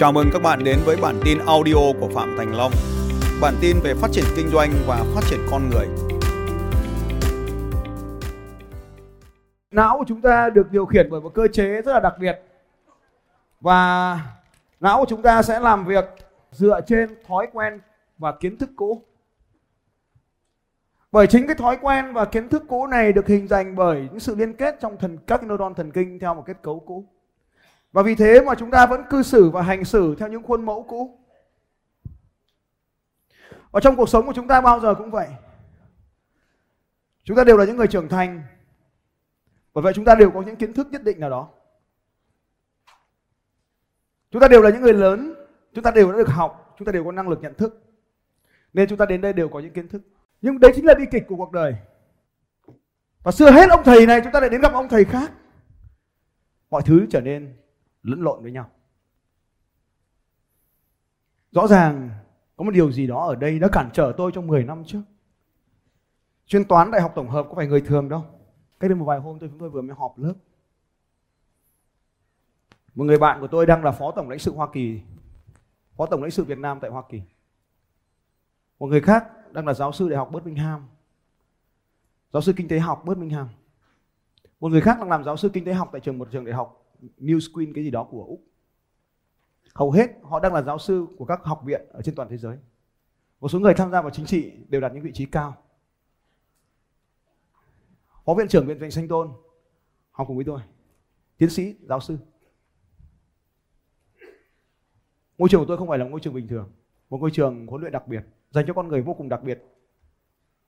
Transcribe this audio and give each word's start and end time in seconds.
Chào 0.00 0.12
mừng 0.12 0.30
các 0.32 0.42
bạn 0.42 0.64
đến 0.64 0.78
với 0.84 0.96
bản 1.02 1.20
tin 1.24 1.38
audio 1.46 1.74
của 2.00 2.08
Phạm 2.14 2.34
Thành 2.38 2.56
Long. 2.56 2.72
Bản 3.40 3.54
tin 3.60 3.76
về 3.84 3.94
phát 3.94 4.08
triển 4.12 4.24
kinh 4.36 4.48
doanh 4.48 4.70
và 4.86 5.04
phát 5.14 5.20
triển 5.30 5.40
con 5.50 5.70
người. 5.70 5.86
Não 9.70 9.98
của 9.98 10.04
chúng 10.08 10.20
ta 10.20 10.50
được 10.50 10.70
điều 10.70 10.86
khiển 10.86 11.10
bởi 11.10 11.20
một 11.20 11.34
cơ 11.34 11.48
chế 11.52 11.82
rất 11.82 11.92
là 11.92 12.00
đặc 12.00 12.14
biệt. 12.20 12.42
Và 13.60 14.20
não 14.80 14.98
của 14.98 15.06
chúng 15.08 15.22
ta 15.22 15.42
sẽ 15.42 15.60
làm 15.60 15.84
việc 15.84 16.04
dựa 16.50 16.80
trên 16.86 17.08
thói 17.26 17.46
quen 17.52 17.80
và 18.18 18.32
kiến 18.32 18.58
thức 18.58 18.70
cũ. 18.76 19.02
Bởi 21.12 21.26
chính 21.26 21.46
cái 21.46 21.56
thói 21.56 21.78
quen 21.82 22.12
và 22.12 22.24
kiến 22.24 22.48
thức 22.48 22.62
cũ 22.68 22.86
này 22.86 23.12
được 23.12 23.26
hình 23.26 23.48
thành 23.48 23.76
bởi 23.76 24.00
những 24.10 24.20
sự 24.20 24.34
liên 24.34 24.52
kết 24.52 24.76
trong 24.80 24.96
thần 24.98 25.18
các 25.26 25.42
neuron 25.42 25.74
thần 25.74 25.90
kinh 25.90 26.18
theo 26.18 26.34
một 26.34 26.42
kết 26.46 26.56
cấu 26.62 26.80
cũ. 26.80 27.04
Và 27.92 28.02
vì 28.02 28.14
thế 28.14 28.40
mà 28.40 28.54
chúng 28.54 28.70
ta 28.70 28.86
vẫn 28.86 29.04
cư 29.10 29.22
xử 29.22 29.50
và 29.50 29.62
hành 29.62 29.84
xử 29.84 30.14
theo 30.18 30.28
những 30.28 30.42
khuôn 30.42 30.66
mẫu 30.66 30.82
cũ. 30.88 31.18
Và 33.70 33.80
trong 33.80 33.96
cuộc 33.96 34.08
sống 34.08 34.26
của 34.26 34.32
chúng 34.32 34.48
ta 34.48 34.60
bao 34.60 34.80
giờ 34.80 34.94
cũng 34.94 35.10
vậy. 35.10 35.28
Chúng 37.24 37.36
ta 37.36 37.44
đều 37.44 37.56
là 37.56 37.64
những 37.64 37.76
người 37.76 37.86
trưởng 37.86 38.08
thành. 38.08 38.42
Bởi 39.74 39.82
vậy 39.82 39.92
chúng 39.96 40.04
ta 40.04 40.14
đều 40.14 40.30
có 40.30 40.42
những 40.42 40.56
kiến 40.56 40.72
thức 40.72 40.88
nhất 40.90 41.02
định 41.04 41.20
nào 41.20 41.30
đó. 41.30 41.48
Chúng 44.30 44.42
ta 44.42 44.48
đều 44.48 44.62
là 44.62 44.70
những 44.70 44.82
người 44.82 44.92
lớn, 44.92 45.34
chúng 45.74 45.84
ta 45.84 45.90
đều 45.90 46.12
đã 46.12 46.18
được 46.18 46.28
học, 46.28 46.74
chúng 46.78 46.86
ta 46.86 46.92
đều 46.92 47.04
có 47.04 47.12
năng 47.12 47.28
lực 47.28 47.40
nhận 47.42 47.54
thức. 47.54 47.82
Nên 48.72 48.88
chúng 48.88 48.98
ta 48.98 49.06
đến 49.06 49.20
đây 49.20 49.32
đều 49.32 49.48
có 49.48 49.60
những 49.60 49.72
kiến 49.72 49.88
thức. 49.88 50.02
Nhưng 50.42 50.60
đấy 50.60 50.72
chính 50.74 50.86
là 50.86 50.94
bi 50.94 51.04
kịch 51.10 51.24
của 51.28 51.36
cuộc 51.36 51.52
đời. 51.52 51.74
Và 53.22 53.32
xưa 53.32 53.50
hết 53.50 53.70
ông 53.70 53.82
thầy 53.84 54.06
này 54.06 54.20
chúng 54.24 54.32
ta 54.32 54.40
lại 54.40 54.50
đến 54.50 54.60
gặp 54.60 54.72
ông 54.72 54.88
thầy 54.88 55.04
khác. 55.04 55.32
Mọi 56.70 56.82
thứ 56.82 57.06
trở 57.10 57.20
nên 57.20 57.56
lẫn 58.02 58.22
lộn 58.22 58.42
với 58.42 58.52
nhau. 58.52 58.70
Rõ 61.52 61.66
ràng 61.66 62.10
có 62.56 62.64
một 62.64 62.70
điều 62.70 62.92
gì 62.92 63.06
đó 63.06 63.26
ở 63.26 63.34
đây 63.34 63.58
đã 63.58 63.68
cản 63.72 63.90
trở 63.92 64.14
tôi 64.16 64.32
trong 64.34 64.46
10 64.46 64.64
năm 64.64 64.84
trước. 64.86 65.02
Chuyên 66.46 66.64
toán 66.64 66.90
đại 66.90 67.00
học 67.00 67.12
tổng 67.14 67.28
hợp 67.28 67.46
có 67.48 67.54
phải 67.54 67.66
người 67.66 67.80
thường 67.80 68.08
đâu. 68.08 68.24
Cách 68.80 68.90
đây 68.90 68.94
một 68.94 69.04
vài 69.04 69.18
hôm 69.18 69.38
tôi 69.38 69.48
chúng 69.48 69.58
tôi 69.58 69.70
vừa 69.70 69.82
mới 69.82 69.96
họp 69.96 70.18
lớp. 70.18 70.34
Một 72.94 73.04
người 73.04 73.18
bạn 73.18 73.40
của 73.40 73.46
tôi 73.46 73.66
đang 73.66 73.84
là 73.84 73.90
phó 73.90 74.12
tổng 74.16 74.28
lãnh 74.28 74.38
sự 74.38 74.52
Hoa 74.52 74.68
Kỳ, 74.72 75.00
phó 75.96 76.06
tổng 76.06 76.22
lãnh 76.22 76.30
sự 76.30 76.44
Việt 76.44 76.58
Nam 76.58 76.78
tại 76.80 76.90
Hoa 76.90 77.02
Kỳ. 77.08 77.22
Một 78.78 78.86
người 78.86 79.00
khác 79.00 79.52
đang 79.52 79.66
là 79.66 79.74
giáo 79.74 79.92
sư 79.92 80.08
đại 80.08 80.16
học 80.18 80.30
Birmingham, 80.32 80.88
giáo 82.32 82.42
sư 82.42 82.52
kinh 82.56 82.68
tế 82.68 82.78
học 82.78 83.02
Birmingham. 83.04 83.48
Một 84.60 84.68
người 84.68 84.80
khác 84.80 84.98
đang 84.98 85.08
làm 85.08 85.24
giáo 85.24 85.36
sư 85.36 85.50
kinh 85.52 85.64
tế 85.64 85.72
học 85.72 85.88
tại 85.92 86.00
trường 86.00 86.18
một 86.18 86.28
trường 86.32 86.44
đại 86.44 86.54
học 86.54 86.79
New 87.18 87.38
Queen 87.54 87.72
cái 87.72 87.84
gì 87.84 87.90
đó 87.90 88.04
của 88.10 88.24
Úc. 88.24 88.44
Hầu 89.74 89.90
hết 89.90 90.10
họ 90.22 90.40
đang 90.40 90.54
là 90.54 90.62
giáo 90.62 90.78
sư 90.78 91.06
của 91.18 91.24
các 91.24 91.40
học 91.44 91.62
viện 91.64 91.80
ở 91.92 92.02
trên 92.02 92.14
toàn 92.14 92.28
thế 92.28 92.36
giới. 92.36 92.58
Một 93.40 93.48
số 93.48 93.60
người 93.60 93.74
tham 93.74 93.90
gia 93.90 94.02
vào 94.02 94.10
chính 94.10 94.26
trị 94.26 94.52
đều 94.68 94.80
đạt 94.80 94.92
những 94.94 95.02
vị 95.02 95.10
trí 95.14 95.26
cao. 95.26 95.56
Phó 98.24 98.34
viện 98.34 98.48
trưởng 98.48 98.66
viện 98.66 98.78
vệ 98.78 98.90
Sanh 98.90 99.08
Tôn 99.08 99.32
học 100.10 100.26
cùng 100.26 100.36
với 100.36 100.44
tôi. 100.44 100.60
Tiến 101.38 101.50
sĩ, 101.50 101.74
giáo 101.82 102.00
sư. 102.00 102.18
Môi 105.38 105.48
trường 105.48 105.60
của 105.60 105.66
tôi 105.66 105.76
không 105.76 105.88
phải 105.88 105.98
là 105.98 106.08
môi 106.08 106.20
trường 106.20 106.34
bình 106.34 106.48
thường, 106.48 106.70
một 107.10 107.18
ngôi 107.18 107.30
trường 107.30 107.66
huấn 107.66 107.80
luyện 107.80 107.92
đặc 107.92 108.08
biệt 108.08 108.22
dành 108.50 108.66
cho 108.66 108.74
con 108.74 108.88
người 108.88 109.02
vô 109.02 109.14
cùng 109.14 109.28
đặc 109.28 109.42
biệt 109.42 109.64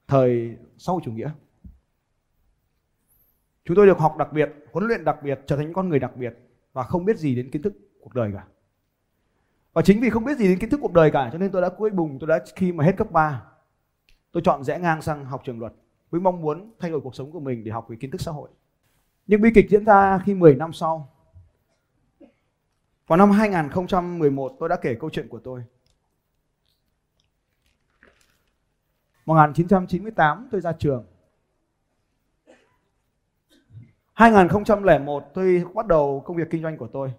thời 0.06 0.56
sau 0.78 1.00
chủ 1.05 1.12
nghĩa. 1.12 1.30
Chúng 3.64 3.77
tôi 3.77 3.86
được 3.86 3.98
học 3.98 4.16
đặc 4.18 4.32
biệt, 4.32 4.52
huấn 4.72 4.86
luyện 4.86 5.05
đặc 5.05 5.22
biệt, 5.22 5.41
trở 5.46 5.56
thành 5.56 5.64
những 5.64 5.74
con 5.74 5.88
người 5.88 5.98
đặc 5.98 6.16
biệt 6.16 6.34
và 6.72 6.82
không 6.82 7.05
biết 7.05 7.18
gì 7.18 7.34
đến 7.34 7.50
kiến 7.50 7.62
thức 7.62 7.72
cuộc 8.00 8.14
đời 8.14 8.30
cả. 8.34 8.44
Và 9.72 9.82
chính 9.82 10.00
vì 10.00 10.10
không 10.10 10.24
biết 10.24 10.38
gì 10.38 10.48
đến 10.48 10.58
kiến 10.58 10.70
thức 10.70 10.80
cuộc 10.82 10.92
đời 10.92 11.10
cả 11.10 11.30
cho 11.32 11.38
nên 11.38 11.50
tôi 11.50 11.62
đã 11.62 11.68
cuối 11.68 11.90
bùng, 11.90 12.18
tôi 12.18 12.28
đã 12.28 12.45
khi 12.56 12.72
mà 12.72 12.84
hết 12.84 12.96
cấp 12.96 13.11
3 13.11 13.42
tôi 14.33 14.42
chọn 14.46 14.64
rẽ 14.64 14.78
ngang 14.78 15.02
sang 15.02 15.24
học 15.24 15.42
trường 15.45 15.61
luật 15.61 15.72
với 16.11 16.20
mong 16.20 16.40
muốn 16.40 16.72
thay 16.78 16.90
đổi 16.90 17.01
cuộc 17.01 17.14
sống 17.14 17.33
của 17.33 17.40
mình 17.40 17.64
để 17.64 17.72
học 17.72 17.89
về 17.89 17.96
kiến 18.01 18.11
thức 18.11 18.20
xã 18.20 18.30
hội. 18.30 18.48
Nhưng 19.27 19.40
bi 19.40 19.51
kịch 19.55 19.70
diễn 19.70 19.84
ra 19.84 20.18
khi 20.24 20.34
10 20.34 20.55
năm 20.55 20.72
sau. 20.72 21.08
Vào 23.06 23.17
năm 23.17 23.30
2011 23.30 24.56
tôi 24.61 24.68
đã 24.68 24.77
kể 24.83 24.95
câu 25.01 25.11
chuyện 25.11 25.28
của 25.28 25.39
tôi. 25.39 25.64
1998 29.27 30.48
tôi 30.51 30.61
ra 30.61 30.72
trường. 30.72 31.05
2001 34.14 35.24
tôi 35.34 35.64
bắt 35.74 35.86
đầu 35.86 36.23
công 36.27 36.36
việc 36.36 36.50
kinh 36.50 36.62
doanh 36.62 36.77
của 36.77 36.89
tôi. 36.92 37.12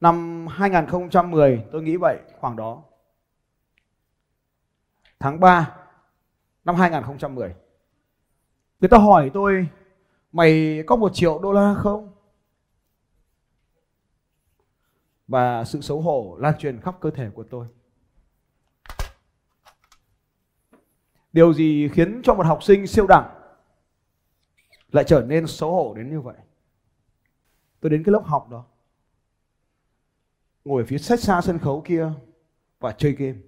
Năm 0.00 0.46
2010 0.50 1.64
tôi 1.72 1.82
nghĩ 1.82 1.96
vậy, 1.96 2.18
khoảng 2.40 2.56
đó. 2.56 2.82
Tháng 5.18 5.40
3 5.40 5.76
năm 6.64 6.74
2010. 6.74 7.54
Người 8.80 8.88
ta 8.88 8.98
hỏi 8.98 9.30
tôi, 9.34 9.68
mày 10.32 10.82
có 10.86 10.96
một 10.96 11.14
triệu 11.14 11.38
đô 11.38 11.52
la 11.52 11.74
không? 11.78 12.12
Và 15.28 15.64
sự 15.64 15.80
xấu 15.80 16.00
hổ 16.00 16.36
lan 16.40 16.54
truyền 16.58 16.80
khắp 16.80 16.94
cơ 17.00 17.10
thể 17.10 17.30
của 17.34 17.44
tôi. 17.44 17.66
Điều 21.32 21.52
gì 21.52 21.88
khiến 21.92 22.20
cho 22.24 22.34
một 22.34 22.46
học 22.46 22.62
sinh 22.62 22.86
siêu 22.86 23.06
đẳng 23.06 23.41
lại 24.92 25.04
trở 25.06 25.24
nên 25.28 25.46
xấu 25.46 25.72
hổ 25.72 25.94
đến 25.94 26.10
như 26.10 26.20
vậy? 26.20 26.36
Tôi 27.80 27.90
đến 27.90 28.02
cái 28.04 28.12
lớp 28.12 28.22
học 28.24 28.48
đó. 28.50 28.64
Ngồi 30.64 30.82
ở 30.82 30.86
phía 30.86 30.98
sách 30.98 31.20
xa 31.20 31.40
sân 31.40 31.58
khấu 31.58 31.82
kia 31.86 32.10
và 32.80 32.92
chơi 32.92 33.12
game. 33.12 33.38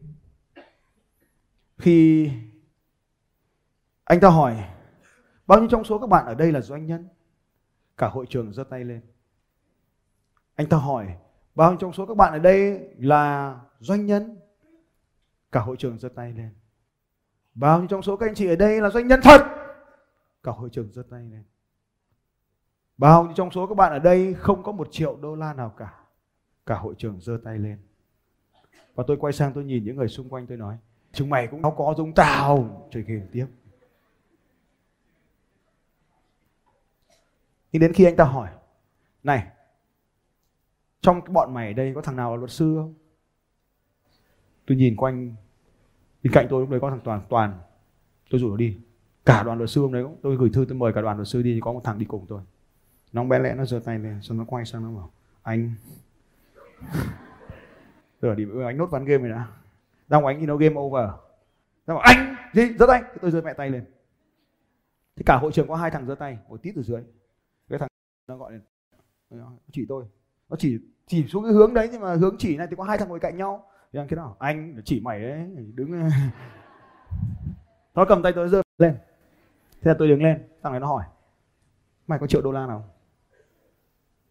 Khi 1.78 2.30
anh 4.04 4.20
ta 4.20 4.28
hỏi, 4.28 4.64
bao 5.46 5.58
nhiêu 5.58 5.68
trong 5.68 5.84
số 5.84 5.98
các 5.98 6.06
bạn 6.06 6.26
ở 6.26 6.34
đây 6.34 6.52
là 6.52 6.60
doanh 6.60 6.86
nhân? 6.86 7.08
Cả 7.96 8.08
hội 8.08 8.26
trường 8.28 8.52
giơ 8.52 8.64
tay 8.64 8.84
lên. 8.84 9.00
Anh 10.54 10.68
ta 10.68 10.76
hỏi, 10.76 11.16
bao 11.54 11.70
nhiêu 11.70 11.78
trong 11.80 11.92
số 11.92 12.06
các 12.06 12.16
bạn 12.16 12.32
ở 12.32 12.38
đây 12.38 12.88
là 12.98 13.60
doanh 13.80 14.06
nhân? 14.06 14.38
Cả 15.52 15.60
hội 15.60 15.76
trường 15.78 15.98
giơ 15.98 16.08
tay 16.08 16.32
lên. 16.32 16.50
Bao 17.54 17.78
nhiêu 17.78 17.88
trong 17.88 18.02
số 18.02 18.16
các 18.16 18.28
anh 18.28 18.34
chị 18.34 18.48
ở 18.48 18.56
đây 18.56 18.80
là 18.80 18.90
doanh 18.90 19.08
nhân 19.08 19.20
thật? 19.22 19.53
Cả 20.44 20.52
hội 20.52 20.68
trường 20.72 20.92
giơ 20.92 21.02
tay 21.10 21.22
lên. 21.22 21.42
Bao 22.96 23.24
nhiêu 23.24 23.32
trong 23.36 23.50
số 23.50 23.66
các 23.66 23.74
bạn 23.74 23.92
ở 23.92 23.98
đây 23.98 24.34
không 24.34 24.62
có 24.62 24.72
một 24.72 24.88
triệu 24.90 25.16
đô 25.16 25.34
la 25.34 25.54
nào 25.54 25.74
cả? 25.76 25.94
Cả 26.66 26.78
hội 26.78 26.94
trường 26.98 27.20
giơ 27.20 27.40
tay 27.44 27.58
lên. 27.58 27.78
Và 28.94 29.04
tôi 29.06 29.16
quay 29.16 29.32
sang 29.32 29.52
tôi 29.52 29.64
nhìn 29.64 29.84
những 29.84 29.96
người 29.96 30.08
xung 30.08 30.28
quanh 30.28 30.46
tôi 30.46 30.56
nói, 30.56 30.78
chúng 31.12 31.30
mày 31.30 31.46
cũng 31.46 31.62
có 31.62 31.94
giống 31.98 32.14
tao. 32.14 32.88
Chơi 32.90 33.02
game 33.02 33.26
tiếp. 33.32 33.46
Nhưng 37.72 37.80
đến 37.80 37.92
khi 37.92 38.04
anh 38.04 38.16
ta 38.16 38.24
hỏi, 38.24 38.48
này, 39.22 39.46
trong 41.00 41.20
cái 41.20 41.32
bọn 41.32 41.54
mày 41.54 41.66
ở 41.66 41.72
đây 41.72 41.92
có 41.94 42.02
thằng 42.02 42.16
nào 42.16 42.30
là 42.30 42.36
luật 42.36 42.50
sư 42.50 42.74
không? 42.76 42.94
Tôi 44.66 44.76
nhìn 44.76 44.96
quanh 44.96 45.34
bên 46.22 46.32
cạnh 46.32 46.46
tôi 46.50 46.60
lúc 46.60 46.70
đấy 46.70 46.80
có 46.80 46.90
thằng 46.90 47.00
toàn 47.04 47.22
toàn 47.28 47.60
tôi 48.30 48.40
rủ 48.40 48.50
nó 48.50 48.56
đi 48.56 48.80
cả 49.24 49.42
đoàn 49.42 49.58
luật 49.58 49.70
sư 49.70 49.80
hôm 49.80 49.92
đấy 49.92 50.02
cũng, 50.02 50.16
tôi 50.22 50.36
gửi 50.36 50.50
thư, 50.52 50.64
tôi 50.68 50.78
mời 50.78 50.92
cả 50.92 51.00
đoàn 51.00 51.16
luật 51.16 51.28
sư 51.28 51.42
đi 51.42 51.60
có 51.62 51.72
một 51.72 51.80
thằng 51.84 51.98
đi 51.98 52.04
cùng 52.04 52.26
tôi. 52.28 52.40
Nó 53.12 53.24
bé 53.24 53.38
lẽ 53.38 53.54
nó 53.54 53.64
giơ 53.64 53.80
tay 53.84 53.98
lên, 53.98 54.22
xong 54.22 54.38
nó 54.38 54.44
quay 54.44 54.64
sang 54.64 54.82
nó 54.82 55.00
bảo, 55.00 55.10
anh. 55.42 55.74
Rồi 58.20 58.36
đi, 58.36 58.46
anh 58.66 58.76
nốt 58.76 58.86
ván 58.86 59.04
game 59.04 59.22
này 59.22 59.30
đã. 59.30 59.46
Ra 60.08 60.20
ngoài 60.20 60.34
anh 60.34 60.40
đi 60.40 60.46
nó 60.46 60.56
game 60.56 60.76
over. 60.76 61.10
Nó 61.86 61.94
bảo, 61.94 62.02
anh, 62.04 62.34
gì? 62.54 62.62
Giơ 62.78 62.86
tay. 62.86 63.02
Tôi 63.20 63.30
giơ 63.30 63.42
mẹ 63.42 63.52
tay 63.52 63.70
lên. 63.70 63.84
Thì 65.16 65.22
cả 65.26 65.36
hội 65.36 65.52
trường 65.52 65.68
có 65.68 65.76
hai 65.76 65.90
thằng 65.90 66.06
giơ 66.06 66.14
tay, 66.14 66.38
một 66.48 66.62
tít 66.62 66.74
từ 66.76 66.82
dưới. 66.82 67.02
Cái 67.68 67.78
thằng 67.78 67.88
nó 68.28 68.36
gọi 68.36 68.52
lên 68.52 68.60
nó 69.30 69.52
chỉ 69.72 69.86
tôi. 69.88 70.04
Nó 70.48 70.56
chỉ 70.56 70.78
chỉ 71.06 71.26
xuống 71.26 71.44
cái 71.44 71.52
hướng 71.52 71.74
đấy, 71.74 71.88
nhưng 71.92 72.00
mà 72.00 72.14
hướng 72.14 72.36
chỉ 72.38 72.56
này 72.56 72.66
thì 72.70 72.76
có 72.76 72.84
hai 72.84 72.98
thằng 72.98 73.08
ngồi 73.08 73.20
cạnh 73.20 73.36
nhau. 73.36 73.66
Thì 73.92 73.98
anh 73.98 74.08
cái 74.08 74.16
nào 74.16 74.36
anh 74.38 74.82
chỉ 74.84 75.00
mày 75.00 75.20
đấy, 75.20 75.46
đứng. 75.74 75.92
Nó 77.94 78.04
cầm 78.04 78.22
tay 78.22 78.32
tôi, 78.32 78.48
giơ 78.48 78.62
lên 78.78 78.96
thế 79.84 79.88
là 79.88 79.94
tôi 79.98 80.08
đứng 80.08 80.22
lên 80.22 80.48
thằng 80.62 80.72
này 80.72 80.80
nó 80.80 80.86
hỏi, 80.86 81.04
mày 82.06 82.18
có 82.18 82.26
triệu 82.26 82.42
đô 82.42 82.52
la 82.52 82.66
nào? 82.66 82.94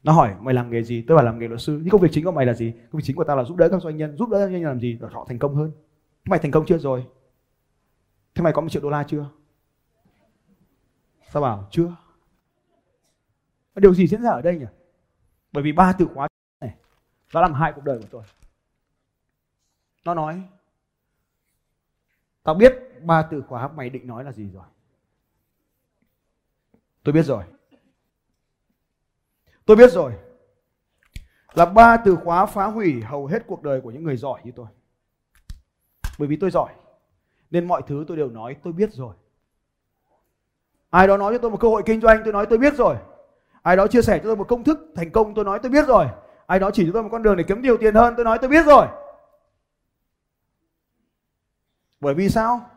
Nó 0.03 0.11
hỏi, 0.11 0.35
mày 0.39 0.53
làm 0.53 0.71
nghề 0.71 0.83
gì? 0.83 1.05
Tôi 1.07 1.15
bảo, 1.15 1.25
làm 1.25 1.39
nghề 1.39 1.47
luật 1.47 1.61
sư. 1.61 1.79
Nhưng 1.81 1.89
công 1.89 2.01
việc 2.01 2.09
chính 2.11 2.25
của 2.25 2.31
mày 2.31 2.45
là 2.45 2.53
gì? 2.53 2.71
Công 2.71 2.99
việc 2.99 3.03
chính 3.03 3.15
của 3.15 3.23
tao 3.23 3.37
là 3.37 3.43
giúp 3.43 3.57
đỡ 3.57 3.69
các 3.69 3.81
doanh 3.81 3.97
nhân, 3.97 4.17
giúp 4.17 4.29
đỡ 4.29 4.39
doanh 4.39 4.51
nhân 4.51 4.63
làm 4.63 4.79
gì? 4.79 4.97
Để 5.01 5.07
họ 5.11 5.25
thành 5.29 5.39
công 5.39 5.55
hơn. 5.55 5.71
Mày 6.25 6.39
thành 6.39 6.51
công 6.51 6.65
chưa 6.65 6.77
rồi? 6.77 7.05
Thế 8.35 8.43
mày 8.43 8.53
có 8.53 8.61
một 8.61 8.69
triệu 8.69 8.81
đô 8.81 8.89
la 8.89 9.03
chưa? 9.03 9.29
Tao 11.33 11.43
bảo, 11.43 11.67
chưa. 11.71 11.95
Điều 13.75 13.93
gì 13.93 14.07
diễn 14.07 14.21
ra 14.21 14.29
ở 14.29 14.41
đây 14.41 14.59
nhỉ? 14.59 14.65
Bởi 15.51 15.63
vì 15.63 15.71
ba 15.71 15.93
từ 15.93 16.07
khóa 16.13 16.27
này, 16.61 16.75
nó 17.33 17.41
làm 17.41 17.53
hại 17.53 17.73
cuộc 17.75 17.83
đời 17.83 17.99
của 17.99 18.07
tôi. 18.11 18.23
Nó 20.05 20.13
nói, 20.13 20.43
tao 22.43 22.55
biết 22.55 22.73
ba 23.01 23.27
từ 23.31 23.41
khóa 23.41 23.67
mày 23.67 23.89
định 23.89 24.07
nói 24.07 24.23
là 24.23 24.31
gì 24.31 24.49
rồi 24.49 24.63
tôi 27.03 27.13
biết 27.13 27.23
rồi 27.23 27.43
tôi 29.65 29.77
biết 29.77 29.91
rồi 29.91 30.13
là 31.53 31.65
ba 31.65 31.97
từ 31.97 32.15
khóa 32.15 32.45
phá 32.45 32.65
hủy 32.65 33.01
hầu 33.01 33.25
hết 33.25 33.43
cuộc 33.47 33.63
đời 33.63 33.81
của 33.81 33.91
những 33.91 34.03
người 34.03 34.17
giỏi 34.17 34.41
như 34.43 34.51
tôi. 34.55 34.67
Bởi 36.19 36.27
vì 36.27 36.35
tôi 36.35 36.51
giỏi, 36.51 36.73
nên 37.51 37.67
mọi 37.67 37.81
thứ 37.87 38.05
tôi 38.07 38.17
đều 38.17 38.29
nói 38.29 38.55
tôi 38.63 38.73
biết 38.73 38.93
rồi. 38.93 39.15
Ai 40.89 41.07
đó 41.07 41.17
nói 41.17 41.33
cho 41.33 41.37
tôi 41.37 41.51
một 41.51 41.59
cơ 41.59 41.67
hội 41.67 41.83
kinh 41.85 42.01
doanh, 42.01 42.21
tôi 42.23 42.33
nói 42.33 42.45
tôi 42.49 42.59
biết 42.59 42.73
rồi. 42.77 42.95
Ai 43.61 43.75
đó 43.75 43.87
chia 43.87 44.01
sẻ 44.01 44.17
cho 44.17 44.23
tôi 44.23 44.35
một 44.35 44.47
công 44.47 44.63
thức 44.63 44.79
thành 44.95 45.11
công, 45.11 45.33
tôi 45.35 45.45
nói 45.45 45.59
tôi 45.63 45.71
biết 45.71 45.87
rồi. 45.87 46.05
Ai 46.45 46.59
đó 46.59 46.71
chỉ 46.73 46.85
cho 46.85 46.91
tôi 46.93 47.03
một 47.03 47.09
con 47.11 47.23
đường 47.23 47.37
để 47.37 47.43
kiếm 47.47 47.61
nhiều 47.61 47.77
tiền 47.77 47.95
hơn, 47.95 48.13
tôi 48.17 48.25
nói 48.25 48.37
tôi 48.41 48.49
biết 48.49 48.65
rồi. 48.65 48.87
Bởi 51.99 52.13
vì 52.13 52.29
sao? 52.29 52.69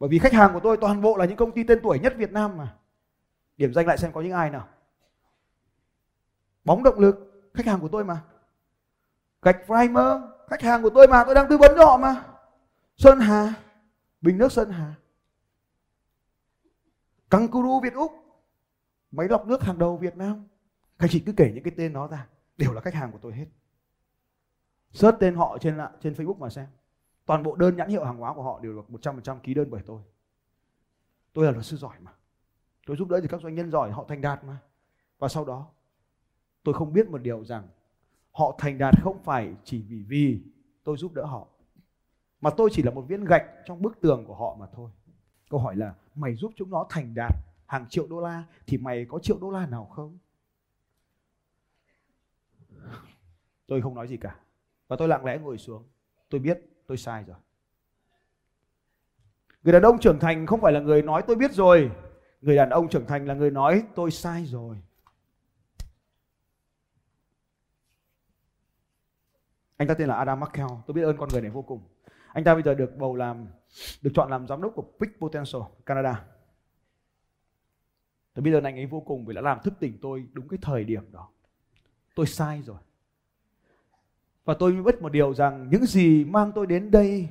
Bởi 0.00 0.08
vì 0.08 0.18
khách 0.18 0.32
hàng 0.32 0.50
của 0.54 0.60
tôi 0.60 0.76
toàn 0.76 1.02
bộ 1.02 1.16
là 1.16 1.24
những 1.24 1.36
công 1.36 1.52
ty 1.52 1.64
tên 1.64 1.80
tuổi 1.82 1.98
nhất 1.98 2.14
Việt 2.16 2.32
Nam 2.32 2.56
mà. 2.56 2.76
Điểm 3.62 3.74
danh 3.74 3.86
lại 3.86 3.98
xem 3.98 4.12
có 4.12 4.20
những 4.20 4.32
ai 4.32 4.50
nào. 4.50 4.68
Bóng 6.64 6.82
động 6.82 6.98
lực, 6.98 7.50
khách 7.54 7.66
hàng 7.66 7.80
của 7.80 7.88
tôi 7.88 8.04
mà. 8.04 8.24
Gạch 9.42 9.56
primer, 9.66 10.22
khách 10.48 10.62
hàng 10.62 10.82
của 10.82 10.90
tôi 10.90 11.08
mà, 11.08 11.24
tôi 11.24 11.34
đang 11.34 11.46
tư 11.50 11.58
vấn 11.58 11.72
cho 11.76 11.84
họ 11.84 11.96
mà. 11.96 12.24
Sơn 12.96 13.20
Hà, 13.20 13.54
bình 14.20 14.38
nước 14.38 14.52
Sơn 14.52 14.70
Hà. 14.70 14.94
Kangaroo 17.30 17.80
Việt 17.82 17.94
Úc, 17.94 18.12
máy 19.10 19.28
lọc 19.28 19.46
nước 19.46 19.62
hàng 19.62 19.78
đầu 19.78 19.96
Việt 19.96 20.16
Nam. 20.16 20.46
Các 20.98 21.10
chị 21.10 21.22
cứ 21.26 21.32
kể 21.36 21.52
những 21.54 21.64
cái 21.64 21.74
tên 21.76 21.92
đó 21.92 22.06
ra, 22.06 22.26
đều 22.56 22.72
là 22.72 22.80
khách 22.80 22.94
hàng 22.94 23.12
của 23.12 23.18
tôi 23.22 23.32
hết. 23.32 23.46
Search 24.92 25.18
tên 25.20 25.34
họ 25.34 25.58
trên 25.58 25.78
trên 26.00 26.12
Facebook 26.12 26.38
mà 26.38 26.50
xem. 26.50 26.66
Toàn 27.26 27.42
bộ 27.42 27.56
đơn 27.56 27.76
nhãn 27.76 27.88
hiệu 27.88 28.04
hàng 28.04 28.18
hóa 28.18 28.34
của 28.34 28.42
họ 28.42 28.60
đều 28.62 28.72
được 28.72 28.86
100% 28.88 29.38
ký 29.38 29.54
đơn 29.54 29.70
bởi 29.70 29.82
tôi. 29.86 30.02
Tôi 31.32 31.44
là 31.44 31.50
luật 31.50 31.64
sư 31.64 31.76
giỏi 31.76 31.96
mà. 32.00 32.12
Tôi 32.86 32.96
giúp 32.96 33.08
đỡ 33.08 33.20
thì 33.20 33.28
các 33.28 33.40
doanh 33.40 33.54
nhân 33.54 33.70
giỏi, 33.70 33.90
họ 33.90 34.04
thành 34.08 34.20
đạt 34.20 34.44
mà. 34.44 34.58
Và 35.18 35.28
sau 35.28 35.44
đó, 35.44 35.66
tôi 36.62 36.74
không 36.74 36.92
biết 36.92 37.08
một 37.08 37.18
điều 37.18 37.44
rằng 37.44 37.68
họ 38.32 38.54
thành 38.58 38.78
đạt 38.78 38.94
không 39.02 39.22
phải 39.22 39.54
chỉ 39.64 39.82
vì 39.82 40.04
vì 40.08 40.40
tôi 40.84 40.96
giúp 40.96 41.14
đỡ 41.14 41.24
họ, 41.24 41.46
mà 42.40 42.50
tôi 42.50 42.70
chỉ 42.72 42.82
là 42.82 42.90
một 42.90 43.02
viên 43.02 43.24
gạch 43.24 43.44
trong 43.66 43.82
bức 43.82 44.00
tường 44.00 44.24
của 44.26 44.34
họ 44.34 44.56
mà 44.60 44.66
thôi. 44.72 44.90
Câu 45.50 45.60
hỏi 45.60 45.76
là, 45.76 45.94
mày 46.14 46.34
giúp 46.34 46.52
chúng 46.56 46.70
nó 46.70 46.86
thành 46.88 47.14
đạt 47.14 47.34
hàng 47.66 47.86
triệu 47.88 48.06
đô 48.06 48.20
la 48.20 48.44
thì 48.66 48.78
mày 48.78 49.06
có 49.08 49.18
triệu 49.18 49.38
đô 49.40 49.50
la 49.50 49.66
nào 49.66 49.84
không? 49.84 50.18
Tôi 53.66 53.82
không 53.82 53.94
nói 53.94 54.08
gì 54.08 54.16
cả. 54.16 54.36
Và 54.88 54.96
tôi 54.96 55.08
lặng 55.08 55.24
lẽ 55.24 55.38
ngồi 55.38 55.58
xuống. 55.58 55.84
Tôi 56.28 56.40
biết 56.40 56.60
tôi 56.86 56.96
sai 56.96 57.24
rồi. 57.24 57.36
Người 59.62 59.72
đàn 59.72 59.82
ông 59.82 59.98
trưởng 59.98 60.18
thành 60.18 60.46
không 60.46 60.60
phải 60.60 60.72
là 60.72 60.80
người 60.80 61.02
nói, 61.02 61.22
tôi 61.26 61.36
biết 61.36 61.52
rồi. 61.52 61.90
Người 62.42 62.56
đàn 62.56 62.70
ông 62.70 62.88
trưởng 62.88 63.06
thành 63.06 63.26
là 63.26 63.34
người 63.34 63.50
nói 63.50 63.82
tôi 63.94 64.10
sai 64.10 64.44
rồi. 64.44 64.76
Anh 69.76 69.88
ta 69.88 69.94
tên 69.94 70.08
là 70.08 70.14
Adam 70.14 70.40
McKell. 70.40 70.68
Tôi 70.86 70.94
biết 70.94 71.02
ơn 71.02 71.16
con 71.16 71.28
người 71.28 71.40
này 71.40 71.50
vô 71.50 71.62
cùng. 71.62 71.80
Anh 72.32 72.44
ta 72.44 72.54
bây 72.54 72.62
giờ 72.62 72.74
được 72.74 72.96
bầu 72.96 73.16
làm, 73.16 73.46
được 74.02 74.10
chọn 74.14 74.30
làm 74.30 74.46
giám 74.46 74.62
đốc 74.62 74.72
của 74.74 74.84
Big 75.00 75.10
Potential 75.20 75.62
Canada. 75.86 76.24
Tôi 78.34 78.42
biết 78.42 78.52
ơn 78.52 78.64
anh 78.64 78.76
ấy 78.76 78.86
vô 78.86 79.00
cùng 79.00 79.26
vì 79.26 79.34
đã 79.34 79.40
làm 79.40 79.58
thức 79.64 79.74
tỉnh 79.80 79.98
tôi 80.02 80.26
đúng 80.32 80.48
cái 80.48 80.58
thời 80.62 80.84
điểm 80.84 81.12
đó. 81.12 81.28
Tôi 82.14 82.26
sai 82.26 82.62
rồi. 82.62 82.78
Và 84.44 84.54
tôi 84.58 84.72
mới 84.72 84.82
biết 84.82 85.02
một 85.02 85.12
điều 85.12 85.34
rằng 85.34 85.68
những 85.70 85.86
gì 85.86 86.24
mang 86.24 86.52
tôi 86.54 86.66
đến 86.66 86.90
đây 86.90 87.28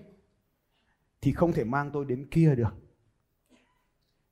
thì 1.21 1.33
không 1.33 1.53
thể 1.53 1.63
mang 1.63 1.91
tôi 1.91 2.05
đến 2.05 2.27
kia 2.31 2.55
được. 2.55 2.73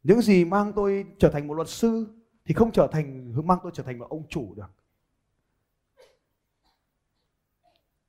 Những 0.03 0.21
gì 0.21 0.45
mang 0.45 0.73
tôi 0.75 1.05
trở 1.19 1.29
thành 1.29 1.47
một 1.47 1.53
luật 1.53 1.69
sư 1.69 2.07
thì 2.45 2.53
không 2.53 2.71
trở 2.71 2.87
thành, 2.91 3.33
mang 3.47 3.59
tôi 3.63 3.71
trở 3.75 3.83
thành 3.83 3.99
một 3.99 4.07
ông 4.09 4.27
chủ 4.29 4.53
được. 4.55 4.71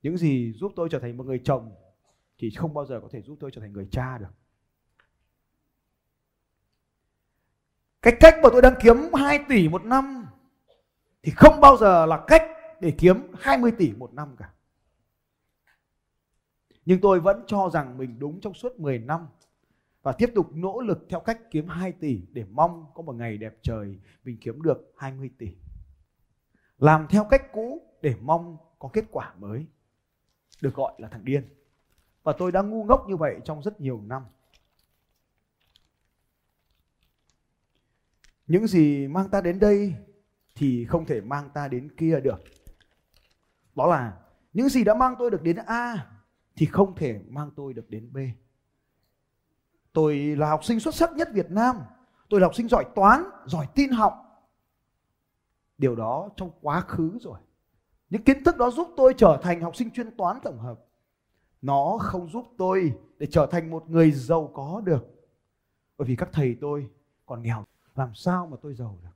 Những 0.01 0.17
gì 0.17 0.53
giúp 0.53 0.71
tôi 0.75 0.89
trở 0.91 0.99
thành 0.99 1.17
một 1.17 1.25
người 1.25 1.41
chồng 1.43 1.75
thì 2.37 2.49
không 2.49 2.73
bao 2.73 2.85
giờ 2.85 2.99
có 3.01 3.07
thể 3.11 3.21
giúp 3.21 3.37
tôi 3.39 3.51
trở 3.53 3.61
thành 3.61 3.73
người 3.73 3.87
cha 3.91 4.17
được. 4.17 4.31
Cái 8.01 8.17
cách 8.19 8.35
mà 8.43 8.49
tôi 8.51 8.61
đang 8.61 8.75
kiếm 8.81 8.97
2 9.13 9.39
tỷ 9.49 9.69
một 9.69 9.85
năm 9.85 10.27
thì 11.23 11.31
không 11.35 11.61
bao 11.61 11.77
giờ 11.77 12.05
là 12.05 12.23
cách 12.27 12.43
để 12.79 12.93
kiếm 12.97 13.17
20 13.39 13.71
tỷ 13.77 13.93
một 13.93 14.13
năm 14.13 14.35
cả. 14.37 14.53
Nhưng 16.85 17.01
tôi 17.01 17.19
vẫn 17.19 17.43
cho 17.47 17.69
rằng 17.73 17.97
mình 17.97 18.19
đúng 18.19 18.41
trong 18.41 18.53
suốt 18.53 18.79
10 18.79 18.99
năm 18.99 19.27
và 20.01 20.11
tiếp 20.11 20.31
tục 20.35 20.47
nỗ 20.53 20.81
lực 20.81 21.05
theo 21.09 21.19
cách 21.19 21.39
kiếm 21.51 21.67
2 21.67 21.91
tỷ 21.91 22.21
để 22.31 22.45
mong 22.51 22.85
có 22.93 23.03
một 23.03 23.15
ngày 23.15 23.37
đẹp 23.37 23.57
trời, 23.61 23.99
mình 24.23 24.37
kiếm 24.41 24.61
được 24.61 24.93
20 24.97 25.29
tỷ. 25.37 25.55
Làm 26.77 27.07
theo 27.09 27.27
cách 27.29 27.51
cũ 27.53 27.81
để 28.01 28.15
mong 28.21 28.57
có 28.79 28.89
kết 28.93 29.05
quả 29.11 29.33
mới. 29.39 29.65
Được 30.61 30.75
gọi 30.75 30.93
là 30.97 31.07
thằng 31.07 31.25
điên. 31.25 31.49
Và 32.23 32.33
tôi 32.37 32.51
đã 32.51 32.61
ngu 32.61 32.83
ngốc 32.83 33.05
như 33.09 33.17
vậy 33.17 33.39
trong 33.45 33.63
rất 33.63 33.81
nhiều 33.81 34.01
năm. 34.01 34.23
Những 38.47 38.67
gì 38.67 39.07
mang 39.07 39.29
ta 39.29 39.41
đến 39.41 39.59
đây 39.59 39.93
thì 40.55 40.85
không 40.85 41.05
thể 41.05 41.21
mang 41.21 41.49
ta 41.53 41.67
đến 41.67 41.95
kia 41.97 42.19
được. 42.19 42.41
Đó 43.75 43.87
là, 43.87 44.17
những 44.53 44.69
gì 44.69 44.83
đã 44.83 44.93
mang 44.93 45.15
tôi 45.19 45.31
được 45.31 45.41
đến 45.41 45.55
A 45.55 46.07
thì 46.55 46.65
không 46.65 46.95
thể 46.95 47.21
mang 47.29 47.51
tôi 47.55 47.73
được 47.73 47.89
đến 47.89 48.13
B. 48.13 48.17
Tôi 49.93 50.17
là 50.17 50.49
học 50.49 50.63
sinh 50.63 50.79
xuất 50.79 50.95
sắc 50.95 51.13
nhất 51.13 51.29
Việt 51.33 51.51
Nam. 51.51 51.75
Tôi 52.29 52.39
là 52.39 52.47
học 52.47 52.55
sinh 52.55 52.67
giỏi 52.67 52.85
toán, 52.95 53.23
giỏi 53.45 53.67
tin 53.75 53.91
học. 53.91 54.13
Điều 55.77 55.95
đó 55.95 56.29
trong 56.35 56.51
quá 56.61 56.81
khứ 56.81 57.17
rồi. 57.21 57.39
Những 58.09 58.23
kiến 58.23 58.43
thức 58.43 58.57
đó 58.57 58.71
giúp 58.71 58.93
tôi 58.97 59.13
trở 59.17 59.39
thành 59.43 59.61
học 59.61 59.75
sinh 59.75 59.91
chuyên 59.91 60.17
toán 60.17 60.39
tổng 60.43 60.59
hợp. 60.59 60.79
Nó 61.61 61.97
không 62.01 62.29
giúp 62.29 62.45
tôi 62.57 62.93
để 63.17 63.27
trở 63.31 63.45
thành 63.45 63.71
một 63.71 63.89
người 63.89 64.11
giàu 64.11 64.51
có 64.53 64.81
được. 64.85 65.05
Bởi 65.97 66.07
vì 66.07 66.15
các 66.15 66.29
thầy 66.33 66.57
tôi 66.61 66.89
còn 67.25 67.41
nghèo. 67.41 67.65
Làm 67.95 68.13
sao 68.15 68.47
mà 68.47 68.57
tôi 68.61 68.73
giàu 68.73 68.99
được? 69.03 69.09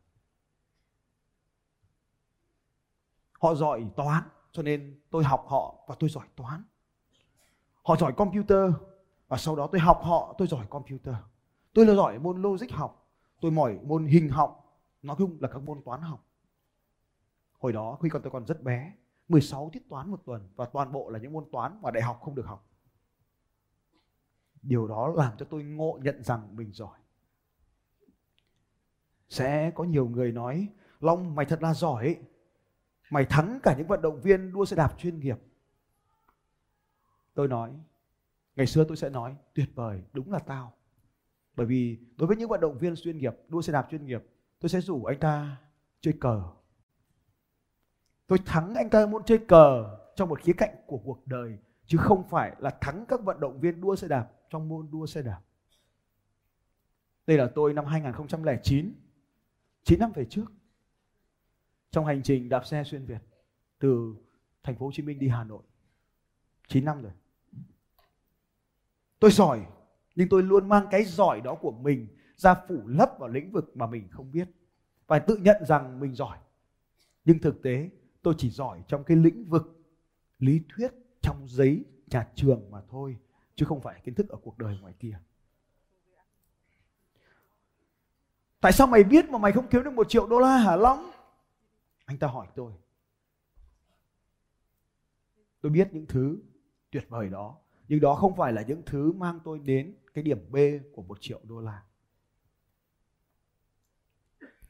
Họ 3.40 3.56
giỏi 3.56 3.88
toán 3.96 4.24
cho 4.52 4.64
nên 4.64 5.00
tôi 5.10 5.24
học 5.24 5.46
họ 5.48 5.76
và 5.88 5.96
tôi 6.00 6.10
giỏi 6.10 6.28
toán. 6.36 6.64
Họ 7.84 7.96
giỏi 7.96 8.14
computer 8.18 8.72
và 9.28 9.38
sau 9.38 9.56
đó 9.56 9.70
tôi 9.72 9.82
học 9.82 10.00
họ 10.04 10.36
tôi 10.38 10.48
giỏi 10.48 10.66
computer. 10.70 11.16
Tôi 11.74 11.86
là 11.86 11.96
giỏi 11.96 12.20
môn 12.20 12.42
logic 12.42 12.72
học, 12.72 13.08
tôi 13.42 13.52
mỏi 13.52 13.80
môn 13.84 14.06
hình 14.06 14.30
học, 14.30 14.80
nói 15.02 15.16
chung 15.20 15.38
là 15.40 15.48
các 15.48 15.62
môn 15.62 15.82
toán 15.86 16.02
học. 16.02 16.26
Hồi 17.60 17.74
đó 17.74 17.98
khi 18.02 18.10
còn 18.10 18.22
tôi 18.22 18.32
còn 18.32 18.46
rất 18.46 18.64
bé, 18.64 18.94
16 19.28 19.70
tiết 19.74 19.90
toán 19.90 20.12
một 20.12 20.22
tuần 20.26 20.50
và 20.56 20.66
toàn 20.66 20.92
bộ 20.92 21.10
là 21.10 21.20
những 21.20 21.34
môn 21.34 21.46
toán 21.52 21.82
mà 21.82 21.92
đại 21.92 22.04
học 22.04 22.20
không 22.22 22.36
được 22.36 22.46
học. 22.46 22.68
Điều 24.62 24.88
đó 24.88 25.14
làm 25.16 25.38
cho 25.38 25.46
tôi 25.50 25.64
ngộ 25.64 26.00
nhận 26.02 26.24
rằng 26.24 26.56
mình 26.56 26.72
giỏi. 26.74 27.00
Sẽ 29.30 29.72
có 29.72 29.84
nhiều 29.84 30.08
người 30.08 30.32
nói, 30.32 30.70
Long 31.00 31.36
mày 31.36 31.46
thật 31.46 31.62
là 31.62 31.74
giỏi, 31.74 32.20
mày 33.10 33.26
thắng 33.26 33.60
cả 33.64 33.76
những 33.78 33.88
vận 33.88 34.02
động 34.02 34.22
viên 34.22 34.54
đua 34.54 34.66
xe 34.66 34.76
đạp 34.76 34.96
chuyên 34.98 35.20
nghiệp. 35.20 35.38
Tôi 37.34 37.48
nói, 37.48 37.72
ngày 38.56 38.68
xưa 38.68 38.86
tôi 38.88 38.98
sẽ 38.98 39.10
nói, 39.10 39.36
tuyệt 39.54 39.70
vời, 39.76 40.02
đúng 40.14 40.32
là 40.32 40.40
tao. 40.40 40.74
Bởi 41.56 41.68
vì 41.68 41.98
đối 42.18 42.28
với 42.28 42.38
những 42.38 42.50
vận 42.50 42.62
động 42.62 42.78
viên 42.78 42.96
chuyên 42.96 43.18
nghiệp, 43.18 43.34
đua 43.48 43.62
xe 43.62 43.74
đạp 43.74 43.88
chuyên 43.92 44.06
nghiệp, 44.06 44.24
tôi 44.60 44.70
sẽ 44.70 44.82
rủ 44.82 45.06
anh 45.06 45.20
ta 45.20 45.58
chơi 46.02 46.14
cờ 46.20 46.44
Tôi 48.28 48.40
thắng 48.46 48.76
anh 48.76 48.90
ta 48.90 49.06
môn 49.06 49.24
chơi 49.24 49.38
cờ 49.38 49.98
trong 50.16 50.30
một 50.30 50.42
khía 50.42 50.54
cạnh 50.54 50.76
của 50.88 50.98
cuộc 50.98 51.28
đời 51.28 51.58
chứ 51.86 51.98
không 51.98 52.28
phải 52.30 52.56
là 52.60 52.70
thắng 52.82 53.06
các 53.08 53.22
vận 53.24 53.40
động 53.40 53.60
viên 53.60 53.82
đua 53.82 53.96
xe 53.96 54.08
đạp 54.08 54.32
trong 54.50 54.70
môn 54.70 54.88
đua 54.92 55.06
xe 55.06 55.22
đạp. 55.22 55.42
Đây 57.28 57.38
là 57.38 57.52
tôi 57.56 57.74
năm 57.74 57.86
2009, 57.86 58.94
9 59.84 60.00
năm 60.00 60.12
về 60.12 60.26
trước. 60.26 60.46
Trong 61.92 62.06
hành 62.06 62.24
trình 62.24 62.50
đạp 62.50 62.66
xe 62.66 62.84
xuyên 62.84 63.06
Việt 63.06 63.22
từ 63.80 64.16
thành 64.64 64.76
phố 64.76 64.86
Hồ 64.86 64.92
Chí 64.92 65.04
Minh 65.04 65.20
đi 65.20 65.28
Hà 65.28 65.44
Nội. 65.44 65.64
9 66.68 66.86
năm 66.86 67.02
rồi. 67.02 67.12
Tôi 69.26 69.32
giỏi, 69.32 69.66
nhưng 70.16 70.30
tôi 70.30 70.44
luôn 70.44 70.70
mang 70.70 70.88
cái 70.92 71.04
giỏi 71.04 71.42
đó 71.42 71.56
của 71.56 71.72
mình 71.72 72.08
ra 72.36 72.56
phủ 72.68 72.88
lấp 72.88 73.12
vào 73.20 73.30
lĩnh 73.30 73.52
vực 73.52 73.78
mà 73.78 73.88
mình 73.88 74.08
không 74.12 74.32
biết. 74.32 74.50
Và 75.08 75.20
tự 75.20 75.38
nhận 75.38 75.66
rằng 75.66 76.00
mình 76.00 76.16
giỏi. 76.16 76.38
Nhưng 77.26 77.40
thực 77.40 77.64
tế 77.64 77.90
tôi 78.22 78.34
chỉ 78.38 78.50
giỏi 78.50 78.84
trong 78.88 79.04
cái 79.04 79.18
lĩnh 79.18 79.46
vực 79.46 79.86
lý 80.40 80.62
thuyết 80.70 80.92
trong 81.22 81.48
giấy 81.48 81.86
nhà 82.08 82.28
trường 82.36 82.72
mà 82.72 82.82
thôi 82.90 83.18
chứ 83.56 83.66
không 83.66 83.82
phải 83.82 84.02
kiến 84.04 84.16
thức 84.16 84.30
ở 84.30 84.38
cuộc 84.44 84.58
đời 84.58 84.78
ngoài 84.82 84.94
kia. 85.00 85.20
Tại 88.62 88.72
sao 88.72 88.88
mày 88.88 89.04
biết 89.04 89.30
mà 89.30 89.38
mày 89.38 89.52
không 89.52 89.68
kiếm 89.68 89.84
được 89.84 89.94
một 89.94 90.10
triệu 90.10 90.28
đô 90.28 90.40
la 90.40 90.58
hả 90.58 90.76
long? 90.76 91.12
Anh 92.06 92.18
ta 92.18 92.28
hỏi 92.28 92.48
tôi. 92.56 92.74
Tôi 95.62 95.72
biết 95.72 95.88
những 95.94 96.06
thứ 96.06 96.38
tuyệt 96.92 97.06
vời 97.10 97.30
đó 97.30 97.58
nhưng 97.88 98.00
đó 98.00 98.16
không 98.16 98.36
phải 98.36 98.54
là 98.54 98.62
những 98.62 98.82
thứ 98.86 99.12
mang 99.12 99.40
tôi 99.44 99.60
đến 99.60 99.96
cái 100.14 100.24
điểm 100.24 100.52
B 100.52 100.58
của 100.94 101.02
một 101.02 101.18
triệu 101.22 101.40
đô 101.44 101.60
la. 101.60 101.84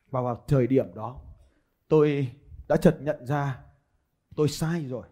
Và 0.09 0.21
vào 0.21 0.45
thời 0.47 0.67
điểm 0.67 0.93
đó, 0.95 1.21
tôi 1.87 2.31
đã 2.67 2.77
chợt 2.77 2.97
nhận 3.01 3.25
ra 3.25 3.59
tôi 4.35 4.49
sai 4.49 4.85
rồi. 4.85 5.07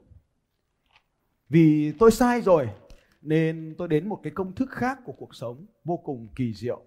Vì 1.50 1.94
tôi 2.00 2.12
sai 2.12 2.42
rồi, 2.42 2.70
nên 3.22 3.76
tôi 3.78 3.88
đến 3.88 4.10
một 4.10 4.20
cái 4.24 4.34
công 4.36 4.56
thức 4.56 4.70
khác 4.72 5.00
của 5.06 5.14
cuộc 5.14 5.36
sống 5.36 5.66
vô 5.84 5.98
cùng 5.98 6.28
kỳ 6.36 6.54
diệu. 6.54 6.82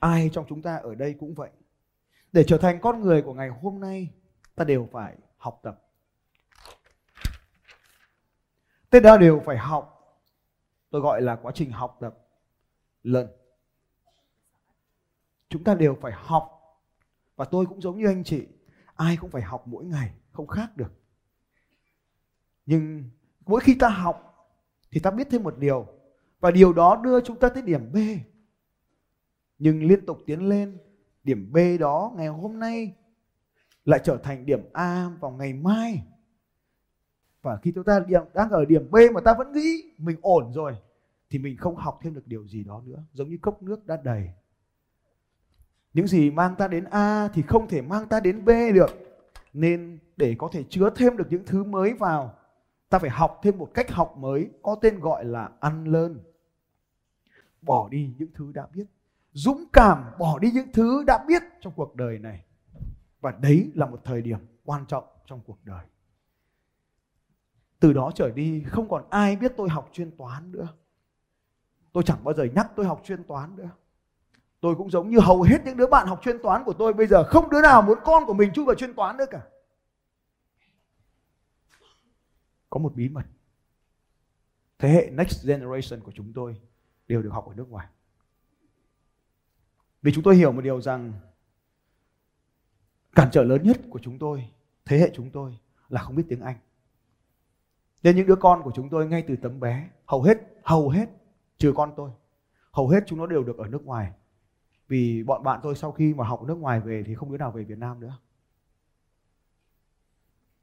Ai 0.00 0.30
trong 0.32 0.44
chúng 0.48 0.62
ta 0.62 0.76
ở 0.76 0.94
đây 0.94 1.14
cũng 1.18 1.34
vậy. 1.34 1.50
Để 2.32 2.44
trở 2.46 2.58
thành 2.58 2.78
con 2.80 3.00
người 3.00 3.22
của 3.22 3.34
ngày 3.34 3.48
hôm 3.48 3.80
nay, 3.80 4.10
ta 4.54 4.64
đều 4.64 4.88
phải 4.92 5.16
học 5.36 5.60
tập 5.62 5.83
tất 8.94 9.00
cả 9.02 9.16
đều 9.16 9.42
phải 9.44 9.58
học. 9.58 9.90
Tôi 10.90 11.00
gọi 11.00 11.22
là 11.22 11.36
quá 11.36 11.52
trình 11.54 11.70
học 11.70 11.96
tập 12.00 12.18
lần. 13.02 13.28
Chúng 15.48 15.64
ta 15.64 15.74
đều 15.74 15.96
phải 16.00 16.12
học. 16.14 16.50
Và 17.36 17.44
tôi 17.44 17.66
cũng 17.66 17.80
giống 17.80 17.98
như 17.98 18.06
anh 18.06 18.24
chị, 18.24 18.46
ai 18.94 19.16
cũng 19.16 19.30
phải 19.30 19.42
học 19.42 19.66
mỗi 19.66 19.84
ngày, 19.84 20.14
không 20.32 20.46
khác 20.46 20.76
được. 20.76 20.92
Nhưng 22.66 23.10
mỗi 23.46 23.60
khi 23.60 23.76
ta 23.80 23.88
học 23.88 24.48
thì 24.90 25.00
ta 25.00 25.10
biết 25.10 25.26
thêm 25.30 25.42
một 25.42 25.58
điều. 25.58 25.86
Và 26.40 26.50
điều 26.50 26.72
đó 26.72 27.00
đưa 27.04 27.20
chúng 27.20 27.38
ta 27.38 27.48
tới 27.48 27.62
điểm 27.62 27.92
B. 27.92 27.96
Nhưng 29.58 29.82
liên 29.82 30.06
tục 30.06 30.18
tiến 30.26 30.48
lên, 30.48 30.78
điểm 31.24 31.52
B 31.52 31.56
đó 31.80 32.12
ngày 32.16 32.28
hôm 32.28 32.58
nay 32.58 32.94
lại 33.84 34.00
trở 34.04 34.16
thành 34.16 34.46
điểm 34.46 34.60
A 34.72 35.10
vào 35.20 35.30
ngày 35.30 35.52
mai 35.52 36.02
và 37.44 37.56
khi 37.56 37.72
chúng 37.74 37.84
ta 37.84 38.00
đang 38.34 38.50
ở 38.50 38.64
điểm 38.64 38.90
B 38.90 38.96
mà 39.14 39.20
ta 39.20 39.34
vẫn 39.38 39.52
nghĩ 39.52 39.82
mình 39.98 40.16
ổn 40.22 40.52
rồi, 40.52 40.76
thì 41.30 41.38
mình 41.38 41.56
không 41.56 41.76
học 41.76 41.98
thêm 42.02 42.14
được 42.14 42.26
điều 42.26 42.48
gì 42.48 42.64
đó 42.64 42.82
nữa, 42.86 43.02
giống 43.12 43.28
như 43.28 43.38
cốc 43.42 43.62
nước 43.62 43.86
đã 43.86 43.96
đầy. 43.96 44.30
Những 45.94 46.06
gì 46.06 46.30
mang 46.30 46.54
ta 46.56 46.68
đến 46.68 46.84
A 46.84 47.28
thì 47.28 47.42
không 47.42 47.68
thể 47.68 47.82
mang 47.82 48.08
ta 48.08 48.20
đến 48.20 48.44
B 48.44 48.48
được. 48.74 48.90
Nên 49.52 49.98
để 50.16 50.34
có 50.38 50.48
thể 50.52 50.64
chứa 50.68 50.90
thêm 50.96 51.16
được 51.16 51.26
những 51.30 51.42
thứ 51.46 51.64
mới 51.64 51.92
vào, 51.92 52.34
ta 52.88 52.98
phải 52.98 53.10
học 53.10 53.40
thêm 53.42 53.58
một 53.58 53.70
cách 53.74 53.90
học 53.90 54.16
mới 54.16 54.50
có 54.62 54.76
tên 54.82 55.00
gọi 55.00 55.24
là 55.24 55.50
ăn 55.60 55.84
lơn. 55.84 56.20
Bỏ 57.62 57.88
đi 57.88 58.14
những 58.18 58.30
thứ 58.34 58.52
đã 58.52 58.66
biết. 58.74 58.86
Dũng 59.32 59.64
cảm 59.72 60.04
bỏ 60.18 60.38
đi 60.38 60.50
những 60.50 60.72
thứ 60.72 61.04
đã 61.06 61.24
biết 61.28 61.42
trong 61.60 61.72
cuộc 61.76 61.96
đời 61.96 62.18
này. 62.18 62.44
Và 63.20 63.30
đấy 63.40 63.70
là 63.74 63.86
một 63.86 64.00
thời 64.04 64.22
điểm 64.22 64.38
quan 64.64 64.86
trọng 64.86 65.04
trong 65.26 65.40
cuộc 65.46 65.58
đời 65.64 65.84
từ 67.84 67.92
đó 67.92 68.10
trở 68.14 68.30
đi, 68.30 68.64
không 68.68 68.88
còn 68.88 69.04
ai 69.10 69.36
biết 69.36 69.52
tôi 69.56 69.68
học 69.68 69.90
chuyên 69.92 70.16
toán 70.16 70.52
nữa. 70.52 70.68
Tôi 71.92 72.02
chẳng 72.06 72.24
bao 72.24 72.34
giờ 72.34 72.44
nhắc 72.44 72.70
tôi 72.76 72.86
học 72.86 73.02
chuyên 73.04 73.24
toán 73.24 73.56
nữa. 73.56 73.70
Tôi 74.60 74.74
cũng 74.74 74.90
giống 74.90 75.10
như 75.10 75.18
hầu 75.18 75.42
hết 75.42 75.58
những 75.64 75.76
đứa 75.76 75.86
bạn 75.86 76.06
học 76.06 76.20
chuyên 76.22 76.42
toán 76.42 76.64
của 76.64 76.72
tôi 76.72 76.92
bây 76.92 77.06
giờ, 77.06 77.24
không 77.24 77.50
đứa 77.50 77.62
nào 77.62 77.82
muốn 77.82 77.98
con 78.04 78.26
của 78.26 78.34
mình 78.34 78.52
chui 78.52 78.64
vào 78.64 78.74
chuyên 78.74 78.94
toán 78.94 79.16
nữa 79.16 79.24
cả. 79.30 79.42
Có 82.70 82.78
một 82.78 82.94
bí 82.94 83.08
mật. 83.08 83.24
Thế 84.78 84.88
hệ 84.88 85.10
next 85.10 85.46
generation 85.46 86.00
của 86.00 86.12
chúng 86.14 86.32
tôi 86.32 86.60
đều 87.08 87.22
được 87.22 87.30
học 87.30 87.46
ở 87.48 87.54
nước 87.54 87.70
ngoài. 87.70 87.86
Vì 90.02 90.12
chúng 90.14 90.24
tôi 90.24 90.36
hiểu 90.36 90.52
một 90.52 90.60
điều 90.60 90.80
rằng, 90.80 91.12
cản 93.14 93.28
trở 93.32 93.42
lớn 93.42 93.62
nhất 93.62 93.80
của 93.90 93.98
chúng 94.02 94.18
tôi, 94.18 94.48
thế 94.84 94.98
hệ 94.98 95.10
chúng 95.14 95.30
tôi 95.30 95.58
là 95.88 96.02
không 96.02 96.16
biết 96.16 96.24
tiếng 96.28 96.40
anh 96.40 96.56
nên 98.04 98.16
những 98.16 98.26
đứa 98.26 98.36
con 98.36 98.62
của 98.62 98.72
chúng 98.74 98.88
tôi 98.88 99.06
ngay 99.06 99.24
từ 99.28 99.36
tấm 99.36 99.60
bé 99.60 99.88
hầu 100.06 100.22
hết 100.22 100.38
hầu 100.62 100.88
hết 100.88 101.08
trừ 101.58 101.72
con 101.76 101.92
tôi. 101.96 102.10
Hầu 102.72 102.88
hết 102.88 103.04
chúng 103.06 103.18
nó 103.18 103.26
đều 103.26 103.44
được 103.44 103.58
ở 103.58 103.68
nước 103.68 103.84
ngoài. 103.84 104.12
Vì 104.88 105.22
bọn 105.22 105.42
bạn 105.42 105.60
tôi 105.62 105.74
sau 105.74 105.92
khi 105.92 106.14
mà 106.14 106.24
học 106.24 106.42
nước 106.42 106.54
ngoài 106.54 106.80
về 106.80 107.02
thì 107.06 107.14
không 107.14 107.30
đứa 107.30 107.38
nào 107.38 107.50
về 107.50 107.64
Việt 107.64 107.78
Nam 107.78 108.00
nữa. 108.00 108.18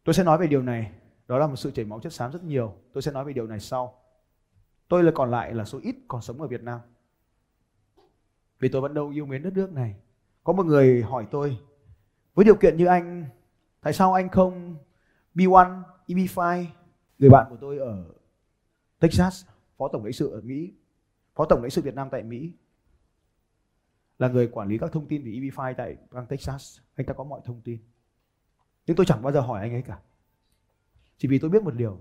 Tôi 0.04 0.14
sẽ 0.14 0.24
nói 0.24 0.38
về 0.38 0.48
điều 0.48 0.62
này. 0.62 0.92
Đó 1.28 1.38
là 1.38 1.48
một 1.48 1.56
sự 1.56 1.72
chảy 1.72 1.86
máu 1.86 2.00
chất 2.00 2.14
xám 2.14 2.32
rất 2.32 2.44
nhiều. 2.44 2.74
Tôi 2.94 3.02
sẽ 3.02 3.12
nói 3.12 3.26
về 3.26 3.34
điều 3.34 3.48
này 3.48 3.60
sau. 3.60 3.94
Tôi 4.88 5.04
là 5.04 5.12
còn 5.16 5.32
lại 5.32 5.54
là 5.54 5.66
số 5.66 5.80
ít 5.82 5.96
còn 6.08 6.22
sống 6.22 6.42
ở 6.42 6.48
Việt 6.48 6.64
Nam. 6.64 6.80
Vì 8.60 8.70
tôi 8.70 8.82
vẫn 8.82 8.94
đâu 8.94 9.10
yêu 9.10 9.26
mến 9.26 9.44
đất 9.44 9.54
nước 9.54 9.72
này. 9.72 9.96
Có 10.44 10.54
một 10.54 10.66
người 10.66 11.02
hỏi 11.02 11.28
tôi 11.32 11.58
với 12.34 12.46
điều 12.46 12.56
kiện 12.56 12.78
như 12.78 12.86
anh 12.86 13.26
tại 13.82 13.94
sao 13.94 14.14
anh 14.14 14.30
không 14.30 14.76
B1, 15.36 15.82
EB5 16.08 16.66
người 17.22 17.30
bạn 17.30 17.48
của 17.50 17.58
tôi 17.62 17.78
ở 17.78 18.06
Texas, 19.00 19.46
phó 19.78 19.88
tổng 19.88 20.04
lãnh 20.04 20.14
sự 20.14 20.32
ở 20.32 20.42
Mỹ, 20.42 20.74
phó 21.36 21.46
tổng 21.46 21.62
lãnh 21.62 21.70
sự 21.70 21.82
Việt 21.82 21.96
Nam 21.96 22.08
tại 22.12 22.24
Mỹ, 22.24 22.52
là 24.20 24.28
người 24.28 24.48
quản 24.48 24.68
lý 24.68 24.78
các 24.78 24.92
thông 24.92 25.08
tin 25.08 25.24
về 25.24 25.32
EVFi 25.32 25.74
tại 25.78 25.98
bang 26.12 26.26
Texas. 26.26 26.80
Anh 26.96 27.06
ta 27.06 27.14
có 27.14 27.24
mọi 27.24 27.42
thông 27.46 27.62
tin. 27.62 27.80
Nhưng 28.86 28.98
tôi 28.98 29.06
chẳng 29.06 29.22
bao 29.22 29.34
giờ 29.34 29.42
hỏi 29.42 29.62
anh 29.62 29.74
ấy 29.74 29.82
cả. 29.82 30.00
Chỉ 31.18 31.28
vì 31.28 31.40
tôi 31.40 31.50
biết 31.50 31.64
một 31.64 31.76
điều. 31.76 32.00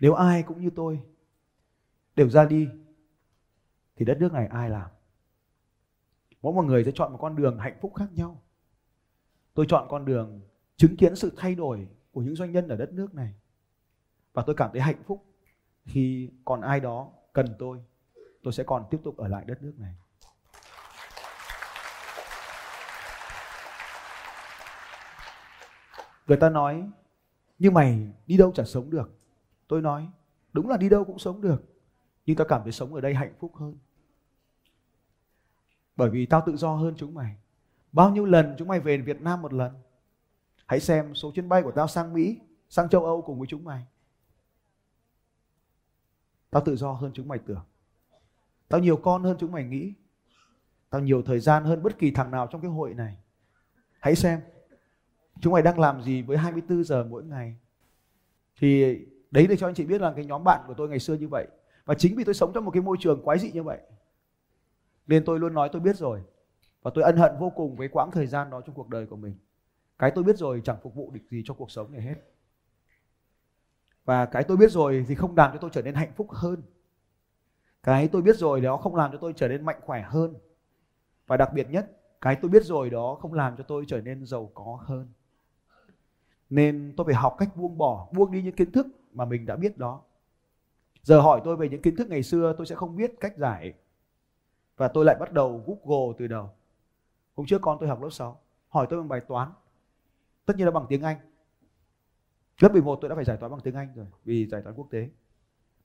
Nếu 0.00 0.14
ai 0.14 0.42
cũng 0.42 0.60
như 0.60 0.70
tôi 0.70 1.00
đều 2.16 2.30
ra 2.30 2.44
đi, 2.44 2.68
thì 3.96 4.04
đất 4.04 4.16
nước 4.20 4.32
này 4.32 4.46
ai 4.46 4.70
làm? 4.70 4.90
Mỗi 6.42 6.52
một 6.52 6.62
người 6.62 6.84
sẽ 6.84 6.90
chọn 6.94 7.12
một 7.12 7.18
con 7.20 7.36
đường 7.36 7.58
hạnh 7.58 7.78
phúc 7.80 7.92
khác 7.94 8.08
nhau. 8.14 8.42
Tôi 9.54 9.66
chọn 9.68 9.86
con 9.90 10.04
đường 10.04 10.40
chứng 10.76 10.96
kiến 10.96 11.16
sự 11.16 11.32
thay 11.36 11.54
đổi 11.54 11.88
của 12.12 12.22
những 12.22 12.36
doanh 12.36 12.52
nhân 12.52 12.68
ở 12.68 12.76
đất 12.76 12.92
nước 12.92 13.14
này 13.14 13.34
và 14.32 14.42
tôi 14.46 14.54
cảm 14.56 14.70
thấy 14.72 14.80
hạnh 14.80 15.02
phúc 15.06 15.24
khi 15.84 16.30
còn 16.44 16.60
ai 16.60 16.80
đó 16.80 17.08
cần 17.32 17.54
tôi. 17.58 17.84
Tôi 18.42 18.52
sẽ 18.52 18.64
còn 18.64 18.84
tiếp 18.90 18.98
tục 19.04 19.16
ở 19.16 19.28
lại 19.28 19.44
đất 19.44 19.62
nước 19.62 19.74
này. 19.78 19.94
Người 26.26 26.36
ta 26.36 26.48
nói, 26.48 26.90
như 27.58 27.70
mày 27.70 28.08
đi 28.26 28.36
đâu 28.36 28.52
chả 28.52 28.64
sống 28.64 28.90
được. 28.90 29.18
Tôi 29.68 29.82
nói, 29.82 30.08
đúng 30.52 30.68
là 30.68 30.76
đi 30.76 30.88
đâu 30.88 31.04
cũng 31.04 31.18
sống 31.18 31.40
được, 31.40 31.62
nhưng 32.26 32.36
tao 32.36 32.46
cảm 32.48 32.62
thấy 32.62 32.72
sống 32.72 32.94
ở 32.94 33.00
đây 33.00 33.14
hạnh 33.14 33.34
phúc 33.38 33.56
hơn. 33.56 33.76
Bởi 35.96 36.10
vì 36.10 36.26
tao 36.26 36.42
tự 36.46 36.56
do 36.56 36.74
hơn 36.74 36.94
chúng 36.96 37.14
mày. 37.14 37.36
Bao 37.92 38.10
nhiêu 38.10 38.24
lần 38.24 38.54
chúng 38.58 38.68
mày 38.68 38.80
về 38.80 38.96
Việt 38.96 39.20
Nam 39.20 39.42
một 39.42 39.52
lần? 39.52 39.72
Hãy 40.66 40.80
xem 40.80 41.14
số 41.14 41.30
chuyến 41.34 41.48
bay 41.48 41.62
của 41.62 41.72
tao 41.72 41.88
sang 41.88 42.12
Mỹ, 42.12 42.38
sang 42.68 42.88
châu 42.88 43.04
Âu 43.04 43.22
cùng 43.22 43.38
với 43.38 43.46
chúng 43.46 43.64
mày 43.64 43.86
tao 46.52 46.62
tự 46.64 46.76
do 46.76 46.92
hơn 46.92 47.10
chúng 47.14 47.28
mày 47.28 47.38
tưởng. 47.38 47.64
Tao 48.68 48.80
nhiều 48.80 48.96
con 48.96 49.22
hơn 49.22 49.36
chúng 49.40 49.52
mày 49.52 49.64
nghĩ. 49.64 49.94
Tao 50.90 51.00
nhiều 51.00 51.22
thời 51.22 51.40
gian 51.40 51.64
hơn 51.64 51.82
bất 51.82 51.98
kỳ 51.98 52.10
thằng 52.10 52.30
nào 52.30 52.46
trong 52.50 52.60
cái 52.60 52.70
hội 52.70 52.94
này. 52.94 53.18
Hãy 54.00 54.14
xem, 54.14 54.40
chúng 55.40 55.52
mày 55.52 55.62
đang 55.62 55.78
làm 55.78 56.02
gì 56.02 56.22
với 56.22 56.36
24 56.38 56.84
giờ 56.84 57.04
mỗi 57.04 57.24
ngày. 57.24 57.56
Thì 58.58 58.98
đấy 59.30 59.46
để 59.46 59.56
cho 59.56 59.68
anh 59.68 59.74
chị 59.74 59.84
biết 59.84 60.00
là 60.00 60.12
cái 60.16 60.24
nhóm 60.24 60.44
bạn 60.44 60.60
của 60.66 60.74
tôi 60.74 60.88
ngày 60.88 60.98
xưa 60.98 61.14
như 61.14 61.28
vậy. 61.28 61.46
Và 61.84 61.94
chính 61.94 62.16
vì 62.16 62.24
tôi 62.24 62.34
sống 62.34 62.52
trong 62.54 62.64
một 62.64 62.70
cái 62.70 62.82
môi 62.82 62.96
trường 63.00 63.22
quái 63.22 63.38
dị 63.38 63.50
như 63.50 63.62
vậy, 63.62 63.78
nên 65.06 65.24
tôi 65.24 65.38
luôn 65.38 65.54
nói 65.54 65.68
tôi 65.72 65.80
biết 65.82 65.96
rồi. 65.96 66.22
Và 66.82 66.90
tôi 66.94 67.04
ân 67.04 67.16
hận 67.16 67.32
vô 67.38 67.50
cùng 67.50 67.76
với 67.76 67.88
quãng 67.88 68.10
thời 68.10 68.26
gian 68.26 68.50
đó 68.50 68.60
trong 68.60 68.74
cuộc 68.74 68.88
đời 68.88 69.06
của 69.06 69.16
mình. 69.16 69.34
Cái 69.98 70.12
tôi 70.14 70.24
biết 70.24 70.38
rồi 70.38 70.62
chẳng 70.64 70.76
phục 70.82 70.94
vụ 70.94 71.10
được 71.10 71.20
gì 71.30 71.42
cho 71.44 71.54
cuộc 71.54 71.70
sống 71.70 71.92
này 71.92 72.02
hết 72.02 72.14
và 74.04 74.26
cái 74.26 74.44
tôi 74.44 74.56
biết 74.56 74.70
rồi 74.70 75.04
thì 75.08 75.14
không 75.14 75.36
làm 75.36 75.52
cho 75.52 75.58
tôi 75.58 75.70
trở 75.72 75.82
nên 75.82 75.94
hạnh 75.94 76.12
phúc 76.16 76.30
hơn. 76.30 76.62
Cái 77.82 78.08
tôi 78.08 78.22
biết 78.22 78.36
rồi 78.36 78.60
đó 78.60 78.76
không 78.76 78.94
làm 78.94 79.12
cho 79.12 79.18
tôi 79.18 79.32
trở 79.36 79.48
nên 79.48 79.64
mạnh 79.64 79.80
khỏe 79.80 80.02
hơn. 80.02 80.34
Và 81.26 81.36
đặc 81.36 81.52
biệt 81.52 81.70
nhất, 81.70 81.90
cái 82.20 82.36
tôi 82.42 82.50
biết 82.50 82.64
rồi 82.64 82.90
đó 82.90 83.18
không 83.20 83.34
làm 83.34 83.56
cho 83.56 83.64
tôi 83.64 83.84
trở 83.88 84.00
nên 84.00 84.26
giàu 84.26 84.50
có 84.54 84.78
hơn. 84.80 85.08
Nên 86.50 86.94
tôi 86.96 87.04
phải 87.04 87.14
học 87.14 87.36
cách 87.38 87.56
buông 87.56 87.78
bỏ, 87.78 88.08
buông 88.12 88.32
đi 88.32 88.42
những 88.42 88.54
kiến 88.54 88.72
thức 88.72 88.86
mà 89.12 89.24
mình 89.24 89.46
đã 89.46 89.56
biết 89.56 89.78
đó. 89.78 90.00
Giờ 91.02 91.20
hỏi 91.20 91.40
tôi 91.44 91.56
về 91.56 91.68
những 91.68 91.82
kiến 91.82 91.96
thức 91.96 92.08
ngày 92.08 92.22
xưa, 92.22 92.54
tôi 92.58 92.66
sẽ 92.66 92.74
không 92.74 92.96
biết 92.96 93.20
cách 93.20 93.36
giải. 93.36 93.74
Và 94.76 94.88
tôi 94.88 95.04
lại 95.04 95.16
bắt 95.20 95.32
đầu 95.32 95.64
google 95.66 96.14
từ 96.18 96.26
đầu. 96.26 96.50
Hôm 97.34 97.46
trước 97.46 97.60
con 97.62 97.76
tôi 97.80 97.88
học 97.88 98.02
lớp 98.02 98.10
6 98.10 98.40
hỏi 98.68 98.86
tôi 98.90 99.00
bằng 99.00 99.08
bài 99.08 99.20
toán. 99.20 99.52
Tất 100.46 100.56
nhiên 100.56 100.66
là 100.66 100.70
bằng 100.70 100.86
tiếng 100.88 101.02
anh 101.02 101.16
lớp 102.60 102.72
11 102.72 102.98
tôi 103.00 103.08
đã 103.08 103.14
phải 103.14 103.24
giải 103.24 103.36
toán 103.36 103.52
bằng 103.52 103.60
tiếng 103.60 103.74
anh 103.74 103.88
rồi, 103.94 104.06
vì 104.24 104.46
giải 104.46 104.62
toán 104.62 104.74
quốc 104.74 104.86
tế. 104.90 105.08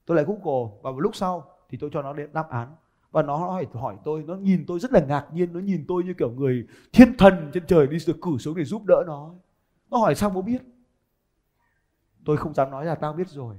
Tôi 0.06 0.16
lại 0.16 0.24
google, 0.24 0.76
và 0.82 0.90
một 0.90 1.00
lúc 1.00 1.16
sau 1.16 1.50
thì 1.68 1.78
tôi 1.80 1.90
cho 1.92 2.02
nó 2.02 2.12
đến 2.12 2.32
đáp 2.32 2.50
án. 2.50 2.76
Và 3.10 3.22
nó 3.22 3.36
hỏi 3.36 3.66
hỏi 3.72 3.96
tôi, 4.04 4.22
nó 4.22 4.34
nhìn 4.34 4.64
tôi 4.66 4.80
rất 4.80 4.92
là 4.92 5.00
ngạc 5.00 5.26
nhiên, 5.32 5.52
nó 5.52 5.60
nhìn 5.60 5.84
tôi 5.88 6.04
như 6.04 6.14
kiểu 6.14 6.30
người 6.30 6.66
thiên 6.92 7.16
thần 7.16 7.50
trên 7.54 7.66
trời 7.66 7.86
đi 7.86 7.98
được 8.06 8.16
cử 8.22 8.38
xuống 8.38 8.56
để 8.56 8.64
giúp 8.64 8.82
đỡ 8.86 9.04
nó 9.06 9.34
nó 9.90 9.98
hỏi 9.98 10.14
sao 10.14 10.30
bố 10.30 10.42
biết? 10.42 10.62
Tôi 12.24 12.36
không 12.36 12.54
dám 12.54 12.70
nói 12.70 12.86
là 12.86 12.94
tao 12.94 13.12
biết 13.12 13.28
rồi. 13.28 13.56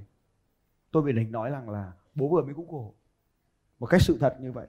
Tôi 0.90 1.02
bị 1.02 1.12
đánh 1.12 1.32
nói 1.32 1.50
rằng 1.50 1.70
là 1.70 1.92
bố 2.14 2.28
vừa 2.28 2.42
mới 2.42 2.54
google, 2.54 2.90
một 3.78 3.86
cách 3.86 4.02
sự 4.02 4.18
thật 4.20 4.36
như 4.40 4.52
vậy. 4.52 4.66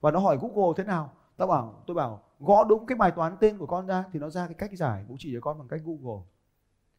Và 0.00 0.10
nó 0.10 0.18
hỏi 0.18 0.38
google 0.40 0.72
thế 0.76 0.84
nào? 0.84 1.12
Tao 1.36 1.48
bảo, 1.48 1.82
tôi 1.86 1.94
bảo, 1.94 2.22
gõ 2.40 2.64
đúng 2.64 2.86
cái 2.86 2.96
bài 2.96 3.10
toán 3.10 3.36
tên 3.40 3.58
của 3.58 3.66
con 3.66 3.86
ra 3.86 4.04
thì 4.12 4.18
nó 4.18 4.30
ra 4.30 4.46
cái 4.46 4.54
cách 4.54 4.70
giải. 4.72 5.04
Bố 5.08 5.14
chỉ 5.18 5.30
cho 5.34 5.40
con 5.40 5.58
bằng 5.58 5.68
cách 5.68 5.80
google 5.84 6.22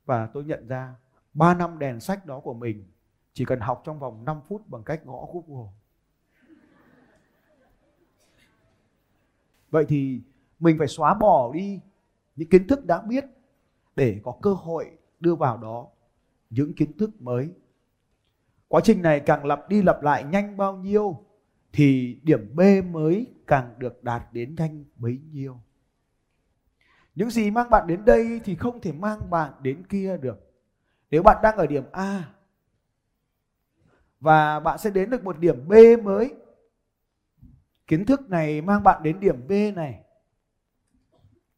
và 0.05 0.27
tôi 0.33 0.43
nhận 0.43 0.67
ra 0.67 0.95
3 1.33 1.53
năm 1.53 1.79
đèn 1.79 1.99
sách 1.99 2.25
đó 2.25 2.39
của 2.39 2.53
mình 2.53 2.91
chỉ 3.33 3.45
cần 3.45 3.59
học 3.59 3.81
trong 3.85 3.99
vòng 3.99 4.25
5 4.25 4.41
phút 4.47 4.69
bằng 4.69 4.83
cách 4.83 5.05
gõ 5.05 5.27
google 5.33 5.71
vậy 9.69 9.85
thì 9.87 10.21
mình 10.59 10.77
phải 10.77 10.87
xóa 10.87 11.13
bỏ 11.13 11.51
đi 11.53 11.79
những 12.35 12.49
kiến 12.49 12.67
thức 12.67 12.85
đã 12.85 13.01
biết 13.01 13.25
để 13.95 14.19
có 14.23 14.33
cơ 14.41 14.53
hội 14.53 14.97
đưa 15.19 15.35
vào 15.35 15.57
đó 15.57 15.87
những 16.49 16.73
kiến 16.73 16.97
thức 16.97 17.21
mới. 17.21 17.53
Quá 18.67 18.81
trình 18.83 19.01
này 19.01 19.19
càng 19.19 19.45
lặp 19.45 19.69
đi 19.69 19.81
lặp 19.81 20.03
lại 20.03 20.23
nhanh 20.23 20.57
bao 20.57 20.75
nhiêu 20.77 21.25
thì 21.73 22.19
điểm 22.23 22.55
B 22.55 22.61
mới 22.91 23.27
càng 23.47 23.73
được 23.77 24.03
đạt 24.03 24.33
đến 24.33 24.55
nhanh 24.55 24.83
bấy 24.95 25.19
nhiêu. 25.31 25.59
Những 27.15 27.29
gì 27.29 27.51
mang 27.51 27.69
bạn 27.69 27.87
đến 27.87 28.05
đây 28.05 28.41
thì 28.43 28.55
không 28.55 28.81
thể 28.81 28.91
mang 28.91 29.29
bạn 29.29 29.53
đến 29.61 29.83
kia 29.89 30.17
được. 30.17 30.51
Nếu 31.11 31.23
bạn 31.23 31.37
đang 31.43 31.57
ở 31.57 31.67
điểm 31.67 31.83
A 31.91 32.29
và 34.19 34.59
bạn 34.59 34.77
sẽ 34.77 34.89
đến 34.89 35.09
được 35.09 35.23
một 35.23 35.39
điểm 35.39 35.67
B 35.67 35.73
mới. 36.03 36.33
Kiến 37.87 38.05
thức 38.05 38.29
này 38.29 38.61
mang 38.61 38.83
bạn 38.83 39.03
đến 39.03 39.19
điểm 39.19 39.47
B 39.47 39.51
này. 39.75 39.99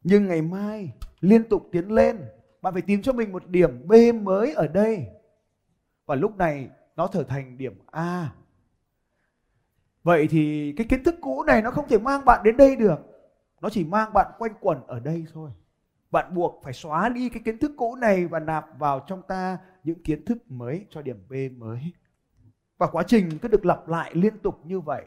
Nhưng 0.02 0.28
ngày 0.28 0.42
mai 0.42 0.92
liên 1.20 1.48
tục 1.48 1.68
tiến 1.72 1.92
lên, 1.92 2.24
bạn 2.62 2.72
phải 2.72 2.82
tìm 2.82 3.02
cho 3.02 3.12
mình 3.12 3.32
một 3.32 3.46
điểm 3.46 3.88
B 3.88 3.92
mới 4.22 4.54
ở 4.54 4.66
đây. 4.66 5.06
Và 6.06 6.14
lúc 6.14 6.36
này 6.36 6.70
nó 6.96 7.08
trở 7.12 7.22
thành 7.22 7.58
điểm 7.58 7.78
A. 7.86 8.32
Vậy 10.02 10.28
thì 10.30 10.74
cái 10.76 10.86
kiến 10.90 11.04
thức 11.04 11.14
cũ 11.20 11.42
này 11.42 11.62
nó 11.62 11.70
không 11.70 11.88
thể 11.88 11.98
mang 11.98 12.24
bạn 12.24 12.42
đến 12.44 12.56
đây 12.56 12.76
được. 12.76 13.15
Nó 13.66 13.70
chỉ 13.70 13.84
mang 13.84 14.12
bạn 14.12 14.32
quanh 14.38 14.52
quẩn 14.60 14.86
ở 14.86 15.00
đây 15.00 15.26
thôi. 15.32 15.50
Bạn 16.10 16.34
buộc 16.34 16.60
phải 16.64 16.72
xóa 16.72 17.08
đi 17.08 17.28
cái 17.28 17.42
kiến 17.44 17.58
thức 17.58 17.72
cũ 17.76 17.96
này 17.96 18.26
và 18.26 18.40
nạp 18.40 18.78
vào 18.78 19.04
trong 19.06 19.22
ta 19.22 19.58
những 19.84 20.02
kiến 20.02 20.24
thức 20.24 20.50
mới 20.50 20.86
cho 20.90 21.02
điểm 21.02 21.16
B 21.28 21.32
mới. 21.56 21.80
Và 22.78 22.86
quá 22.86 23.02
trình 23.06 23.38
cứ 23.42 23.48
được 23.48 23.66
lặp 23.66 23.88
lại 23.88 24.10
liên 24.14 24.38
tục 24.38 24.60
như 24.64 24.80
vậy. 24.80 25.04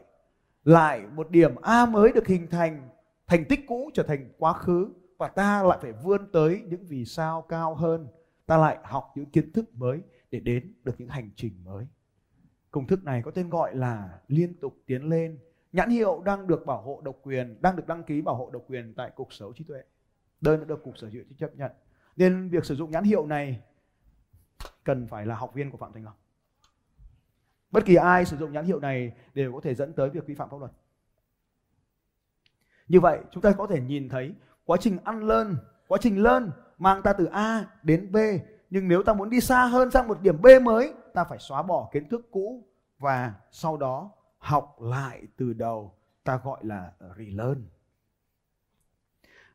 Lại 0.64 1.02
một 1.14 1.30
điểm 1.30 1.54
A 1.62 1.86
mới 1.86 2.12
được 2.12 2.26
hình 2.26 2.46
thành, 2.50 2.88
thành 3.26 3.44
tích 3.48 3.60
cũ 3.66 3.90
trở 3.94 4.02
thành 4.02 4.32
quá 4.38 4.52
khứ 4.52 4.92
và 5.18 5.28
ta 5.28 5.62
lại 5.62 5.78
phải 5.82 5.92
vươn 5.92 6.32
tới 6.32 6.62
những 6.66 6.86
vì 6.86 7.04
sao 7.04 7.42
cao 7.42 7.74
hơn. 7.74 8.08
Ta 8.46 8.56
lại 8.56 8.78
học 8.82 9.12
những 9.14 9.30
kiến 9.30 9.52
thức 9.52 9.74
mới 9.74 10.00
để 10.30 10.40
đến 10.40 10.74
được 10.84 10.94
những 10.98 11.08
hành 11.08 11.30
trình 11.36 11.64
mới. 11.64 11.86
Công 12.70 12.86
thức 12.86 13.04
này 13.04 13.22
có 13.22 13.30
tên 13.30 13.50
gọi 13.50 13.76
là 13.76 14.20
liên 14.28 14.60
tục 14.60 14.74
tiến 14.86 15.08
lên. 15.08 15.38
Nhãn 15.72 15.90
hiệu 15.90 16.22
đang 16.24 16.46
được 16.46 16.66
bảo 16.66 16.82
hộ 16.82 17.00
độc 17.04 17.16
quyền, 17.22 17.62
đang 17.62 17.76
được 17.76 17.86
đăng 17.86 18.02
ký 18.02 18.22
bảo 18.22 18.34
hộ 18.34 18.50
độc 18.52 18.62
quyền 18.68 18.94
tại 18.94 19.10
Cục 19.10 19.32
Sở 19.32 19.44
hữu 19.44 19.54
trí 19.54 19.64
tuệ. 19.64 19.82
Đơn 20.40 20.60
đã 20.60 20.64
được 20.64 20.82
Cục 20.84 20.98
Sở 20.98 21.08
hữu 21.08 21.24
trí 21.28 21.34
chấp 21.34 21.56
nhận. 21.56 21.72
Nên 22.16 22.48
việc 22.48 22.64
sử 22.64 22.74
dụng 22.74 22.90
nhãn 22.90 23.04
hiệu 23.04 23.26
này 23.26 23.60
cần 24.84 25.06
phải 25.06 25.26
là 25.26 25.34
học 25.34 25.54
viên 25.54 25.70
của 25.70 25.76
Phạm 25.76 25.92
Thành 25.92 26.04
Long. 26.04 26.14
Bất 27.70 27.84
kỳ 27.84 27.94
ai 27.94 28.24
sử 28.24 28.36
dụng 28.36 28.52
nhãn 28.52 28.64
hiệu 28.64 28.80
này 28.80 29.12
đều 29.34 29.52
có 29.52 29.60
thể 29.60 29.74
dẫn 29.74 29.92
tới 29.92 30.10
việc 30.10 30.26
vi 30.26 30.34
phạm 30.34 30.50
pháp 30.50 30.56
luật. 30.56 30.72
Như 32.88 33.00
vậy 33.00 33.20
chúng 33.30 33.42
ta 33.42 33.52
có 33.52 33.66
thể 33.66 33.80
nhìn 33.80 34.08
thấy 34.08 34.34
quá 34.64 34.76
trình 34.80 34.98
ăn 35.04 35.22
lên, 35.22 35.56
quá 35.88 35.98
trình 36.02 36.22
lên 36.22 36.50
mang 36.78 37.02
ta 37.02 37.12
từ 37.12 37.24
A 37.24 37.66
đến 37.82 38.12
B. 38.12 38.16
Nhưng 38.70 38.88
nếu 38.88 39.02
ta 39.02 39.12
muốn 39.12 39.30
đi 39.30 39.40
xa 39.40 39.66
hơn 39.66 39.90
sang 39.90 40.08
một 40.08 40.20
điểm 40.20 40.42
B 40.42 40.46
mới, 40.62 40.94
ta 41.14 41.24
phải 41.24 41.38
xóa 41.38 41.62
bỏ 41.62 41.90
kiến 41.92 42.08
thức 42.08 42.28
cũ 42.30 42.64
và 42.98 43.34
sau 43.50 43.76
đó 43.76 44.10
học 44.40 44.76
lại 44.80 45.22
từ 45.36 45.52
đầu. 45.52 45.94
Ta 46.24 46.40
gọi 46.44 46.64
là 46.64 46.92
relearn. 47.18 47.68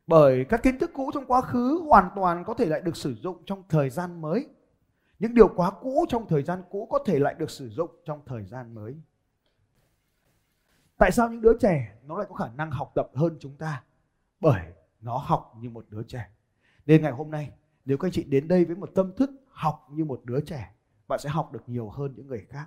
Bởi 0.06 0.44
các 0.44 0.62
kiến 0.62 0.78
thức 0.78 0.90
cũ 0.94 1.10
trong 1.14 1.26
quá 1.26 1.40
khứ 1.40 1.82
hoàn 1.86 2.10
toàn 2.16 2.44
có 2.44 2.54
thể 2.54 2.66
lại 2.66 2.80
được 2.80 2.96
sử 2.96 3.14
dụng 3.14 3.42
trong 3.46 3.62
thời 3.68 3.90
gian 3.90 4.20
mới. 4.20 4.48
Những 5.18 5.34
điều 5.34 5.48
quá 5.48 5.70
cũ 5.70 6.06
trong 6.08 6.28
thời 6.28 6.42
gian 6.42 6.62
cũ 6.70 6.88
có 6.90 6.98
thể 7.06 7.18
lại 7.18 7.34
được 7.34 7.50
sử 7.50 7.68
dụng 7.68 7.90
trong 8.04 8.20
thời 8.26 8.44
gian 8.44 8.74
mới. 8.74 8.96
Tại 10.96 11.12
sao 11.12 11.28
những 11.28 11.40
đứa 11.40 11.58
trẻ 11.60 11.98
nó 12.04 12.18
lại 12.18 12.26
có 12.28 12.34
khả 12.34 12.48
năng 12.48 12.70
học 12.70 12.92
tập 12.94 13.10
hơn 13.14 13.36
chúng 13.40 13.56
ta? 13.56 13.82
Bởi 14.40 14.72
nó 15.00 15.16
học 15.16 15.54
như 15.60 15.70
một 15.70 15.86
đứa 15.88 16.02
trẻ. 16.02 16.30
Nên 16.86 17.02
ngày 17.02 17.12
hôm 17.12 17.30
nay, 17.30 17.52
nếu 17.84 17.98
các 17.98 18.06
anh 18.06 18.12
chị 18.12 18.24
đến 18.24 18.48
đây 18.48 18.64
với 18.64 18.76
một 18.76 18.90
tâm 18.94 19.12
thức 19.16 19.30
học 19.48 19.86
như 19.90 20.04
một 20.04 20.20
đứa 20.24 20.40
trẻ, 20.40 20.74
bạn 21.08 21.18
sẽ 21.18 21.28
học 21.28 21.52
được 21.52 21.62
nhiều 21.68 21.90
hơn 21.90 22.12
những 22.16 22.26
người 22.26 22.46
khác. 22.50 22.66